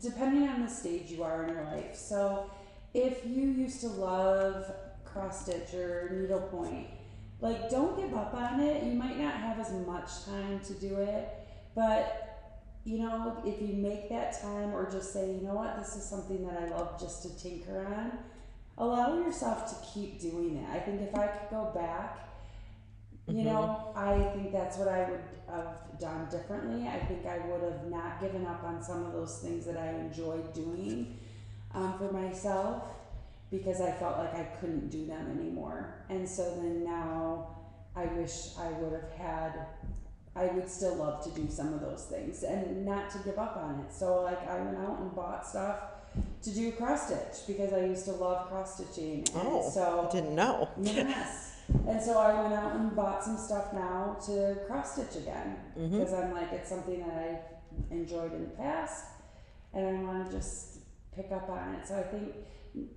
depending 0.01 0.49
on 0.49 0.63
the 0.63 0.69
stage 0.69 1.11
you 1.11 1.23
are 1.23 1.45
in 1.45 1.55
your 1.55 1.65
life. 1.65 1.95
So 1.95 2.51
if 2.95 3.27
you 3.27 3.43
used 3.43 3.81
to 3.83 3.89
love 3.89 4.65
cross 5.05 5.43
stitch 5.43 5.75
or 5.75 6.11
needlepoint, 6.13 6.87
like 7.41 7.69
don't 7.71 7.97
give 7.97 8.15
up 8.15 8.35
on 8.35 8.61
it. 8.61 8.83
You 8.85 8.93
might 8.93 9.19
not 9.19 9.35
have 9.35 9.61
as 9.61 9.73
much 9.87 10.25
time 10.25 10.61
to 10.61 10.73
do 10.75 10.97
it, 10.97 11.29
but 11.75 12.21
you 12.85 12.99
know, 12.99 13.43
if 13.47 13.61
you 13.61 13.75
make 13.75 14.09
that 14.11 14.41
time 14.41 14.75
or 14.75 14.91
just 14.91 15.13
say, 15.13 15.27
you 15.27 15.41
know 15.41 15.55
what, 15.55 15.79
this 15.79 15.97
is 15.97 16.05
something 16.05 16.47
that 16.47 16.61
I 16.61 16.69
love 16.69 17.01
just 17.01 17.23
to 17.23 17.43
tinker 17.43 17.87
on, 17.87 18.13
allow 18.77 19.19
yourself 19.19 19.69
to 19.71 19.87
keep 19.93 20.21
doing 20.21 20.57
it. 20.57 20.69
I 20.71 20.81
think 20.81 21.01
if 21.01 21.15
I 21.15 21.29
could 21.29 21.51
go 21.51 21.73
back, 21.75 22.34
you 23.27 23.45
know, 23.45 23.93
I 23.97 24.19
think 24.35 24.53
that's 24.53 24.77
what 24.77 24.89
I 24.89 25.09
would 25.11 25.21
have 25.49 25.99
done 25.99 26.29
differently. 26.31 26.89
I 26.89 26.99
think 26.99 27.27
I 27.27 27.39
would 27.47 27.63
have 27.63 27.87
not 27.87 28.21
given 28.21 28.47
up 28.47 28.63
on 28.65 28.83
some 28.83 29.05
of 29.07 29.13
those 29.13 29.39
things 29.39 29.65
that 29.67 29.77
I 29.77 29.89
enjoyed 29.91 30.53
doing 30.53 31.19
um, 31.75 31.97
for 31.99 32.13
myself 32.13 32.83
because 33.51 33.81
I 33.81 33.93
felt 33.93 34.19
like 34.19 34.35
I 34.35 34.43
couldn't 34.61 34.91
do 34.91 35.07
them 35.07 35.39
anymore. 35.39 35.95
And 36.11 36.29
so 36.29 36.43
then 36.57 36.85
now 36.85 37.57
I 37.97 38.07
wish 38.07 38.57
I 38.59 38.69
would 38.73 38.93
have 38.93 39.11
had, 39.13 39.67
I 40.35 40.47
would 40.47 40.69
still 40.69 40.97
love 40.97 41.25
to 41.25 41.31
do 41.41 41.49
some 41.49 41.73
of 41.73 41.81
those 41.81 42.07
things 42.07 42.43
and 42.43 42.85
not 42.85 43.11
to 43.11 43.19
give 43.19 43.39
up 43.39 43.57
on 43.57 43.81
it. 43.81 43.93
So, 43.93 44.23
like, 44.23 44.47
I 44.49 44.59
went 44.61 44.77
out 44.79 44.99
and 44.99 45.15
bought 45.15 45.47
stuff 45.47 45.79
to 46.43 46.51
do 46.51 46.73
cross 46.73 47.07
stitch 47.07 47.47
because 47.47 47.73
I 47.73 47.85
used 47.85 48.05
to 48.07 48.13
love 48.13 48.49
cross 48.49 48.75
stitching. 48.75 49.25
Oh, 49.37 49.69
so 49.71 50.09
I 50.09 50.13
didn't 50.13 50.35
know. 50.35 50.69
Yes. 50.81 51.54
And 51.89 52.01
so 52.01 52.19
I 52.19 52.43
went 52.43 52.55
out 52.55 52.77
and 52.77 52.95
bought 52.95 53.25
some 53.25 53.37
stuff 53.39 53.73
now 53.73 54.17
to 54.27 54.57
cross 54.67 54.93
stitch 54.95 55.23
again 55.23 55.57
Mm-hmm. 55.79 55.99
because 55.99 56.15
I'm 56.15 56.33
like 56.33 56.53
it's 56.53 56.69
something 56.69 57.01
that 57.01 57.17
I 57.91 57.95
enjoyed 57.95 58.33
in 58.33 58.43
the 58.45 58.51
past, 58.51 59.07
and 59.73 59.85
I 59.87 60.03
want 60.03 60.31
to 60.31 60.37
just 60.37 60.79
pick 61.15 61.33
up 61.33 61.49
on 61.49 61.75
it. 61.75 61.87
So 61.89 61.99
I 61.99 62.03
think 62.03 62.35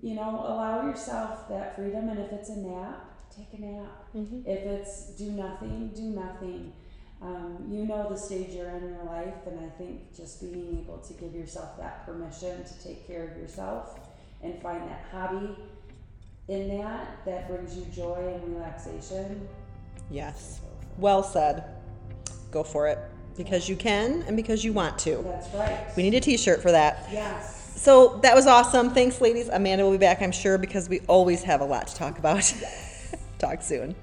you 0.01 0.15
know 0.15 0.43
allow 0.45 0.85
yourself 0.87 1.49
that 1.49 1.75
freedom, 1.75 2.09
and 2.09 2.19
if 2.19 2.31
it's 2.31 2.49
a 2.49 2.57
nap, 2.57 3.05
take 3.35 3.59
a 3.59 3.61
nap. 3.63 4.05
Mm-hmm. 4.15 4.41
If 4.45 4.59
it's 4.59 5.15
do 5.17 5.31
nothing, 5.31 5.91
do 5.95 6.03
nothing. 6.03 6.73
Um, 7.19 7.65
you 7.71 7.85
know 7.87 8.07
the 8.09 8.15
stage 8.15 8.51
you're 8.51 8.69
in 8.69 8.89
your 8.89 9.03
life, 9.05 9.47
and 9.47 9.59
I 9.59 9.69
think 9.69 10.15
just 10.15 10.39
being 10.39 10.79
able 10.83 10.99
to 10.99 11.13
give 11.13 11.33
yourself 11.33 11.75
that 11.79 12.05
permission 12.05 12.63
to 12.63 12.83
take 12.83 13.07
care 13.07 13.27
of 13.27 13.37
yourself 13.37 13.99
and 14.43 14.61
find 14.61 14.83
that 14.87 15.05
hobby 15.11 15.55
in 16.47 16.77
that 16.79 17.17
that 17.25 17.47
brings 17.49 17.77
you 17.77 17.85
joy 17.85 18.33
and 18.35 18.55
relaxation. 18.55 19.47
Yes. 20.09 20.61
Well 20.97 21.23
said. 21.23 21.63
Go 22.51 22.63
for 22.63 22.87
it 22.87 22.99
because 23.35 23.69
you 23.69 23.75
can 23.75 24.23
and 24.23 24.35
because 24.35 24.63
you 24.63 24.73
want 24.73 24.97
to. 24.99 25.21
That's 25.23 25.53
right. 25.53 25.87
We 25.95 26.03
need 26.03 26.15
a 26.15 26.19
t-shirt 26.19 26.61
for 26.61 26.71
that. 26.71 27.07
yes. 27.11 27.55
So 27.75 28.19
that 28.23 28.33
was 28.33 28.47
awesome. 28.47 28.89
Thanks 28.91 29.21
ladies. 29.21 29.49
Amanda 29.49 29.83
will 29.83 29.91
be 29.91 29.97
back, 29.99 30.21
I'm 30.23 30.31
sure, 30.31 30.57
because 30.57 30.89
we 30.89 31.01
always 31.01 31.43
have 31.43 31.61
a 31.61 31.65
lot 31.65 31.87
to 31.87 31.95
talk 31.95 32.17
about. 32.17 32.51
talk 33.39 33.61
soon. 33.61 33.95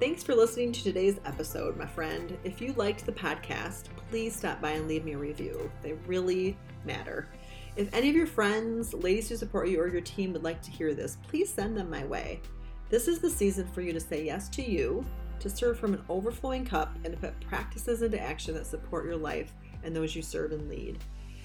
Thanks 0.00 0.24
for 0.24 0.34
listening 0.34 0.72
to 0.72 0.82
today's 0.82 1.20
episode, 1.24 1.76
my 1.76 1.86
friend. 1.86 2.36
If 2.42 2.60
you 2.60 2.72
liked 2.72 3.06
the 3.06 3.12
podcast, 3.12 3.84
please 4.10 4.34
stop 4.34 4.60
by 4.60 4.72
and 4.72 4.88
leave 4.88 5.04
me 5.04 5.12
a 5.12 5.18
review. 5.18 5.70
They 5.82 5.92
really 6.06 6.56
matter. 6.84 7.28
If 7.76 7.92
any 7.92 8.08
of 8.08 8.14
your 8.14 8.26
friends, 8.26 8.94
ladies 8.94 9.28
who 9.28 9.36
support 9.36 9.68
you, 9.68 9.80
or 9.80 9.88
your 9.88 10.00
team 10.00 10.32
would 10.32 10.44
like 10.44 10.62
to 10.62 10.70
hear 10.70 10.94
this, 10.94 11.18
please 11.26 11.52
send 11.52 11.76
them 11.76 11.90
my 11.90 12.04
way. 12.04 12.40
This 12.88 13.08
is 13.08 13.18
the 13.18 13.30
season 13.30 13.66
for 13.68 13.80
you 13.80 13.92
to 13.92 14.00
say 14.00 14.24
yes 14.24 14.48
to 14.50 14.62
you, 14.62 15.04
to 15.40 15.50
serve 15.50 15.78
from 15.78 15.94
an 15.94 16.04
overflowing 16.08 16.64
cup, 16.64 16.94
and 17.04 17.12
to 17.12 17.18
put 17.18 17.40
practices 17.40 18.02
into 18.02 18.20
action 18.20 18.54
that 18.54 18.66
support 18.66 19.04
your 19.04 19.16
life 19.16 19.52
and 19.82 19.94
those 19.94 20.14
you 20.14 20.22
serve 20.22 20.52
and 20.52 20.68
lead. 20.68 20.98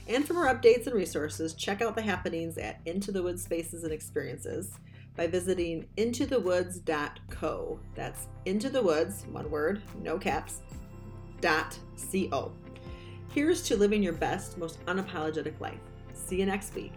And 0.08 0.26
for 0.26 0.34
more 0.34 0.54
updates 0.54 0.86
and 0.86 0.96
resources, 0.96 1.56
check 1.56 1.82
out 1.82 1.96
the 1.96 2.02
happenings 2.02 2.58
at 2.60 2.80
Into 2.86 3.12
the 3.12 3.24
Woods 3.24 3.44
Spaces 3.44 3.84
and 3.84 3.92
Experiences 3.92 4.80
by 5.16 5.26
visiting 5.26 5.88
intothewoods.co. 5.98 7.80
That's 7.96 8.28
into 8.46 8.70
the 8.70 8.82
woods, 8.82 9.26
one 9.32 9.50
word, 9.50 9.82
no 10.02 10.18
caps, 10.18 10.62
dot 11.42 11.78
co. 12.12 12.52
Here's 13.34 13.62
to 13.64 13.78
living 13.78 14.02
your 14.02 14.14
best, 14.14 14.58
most 14.58 14.84
unapologetic 14.86 15.60
life. 15.60 15.80
See 16.30 16.36
you 16.36 16.46
next 16.46 16.76
week. 16.76 16.94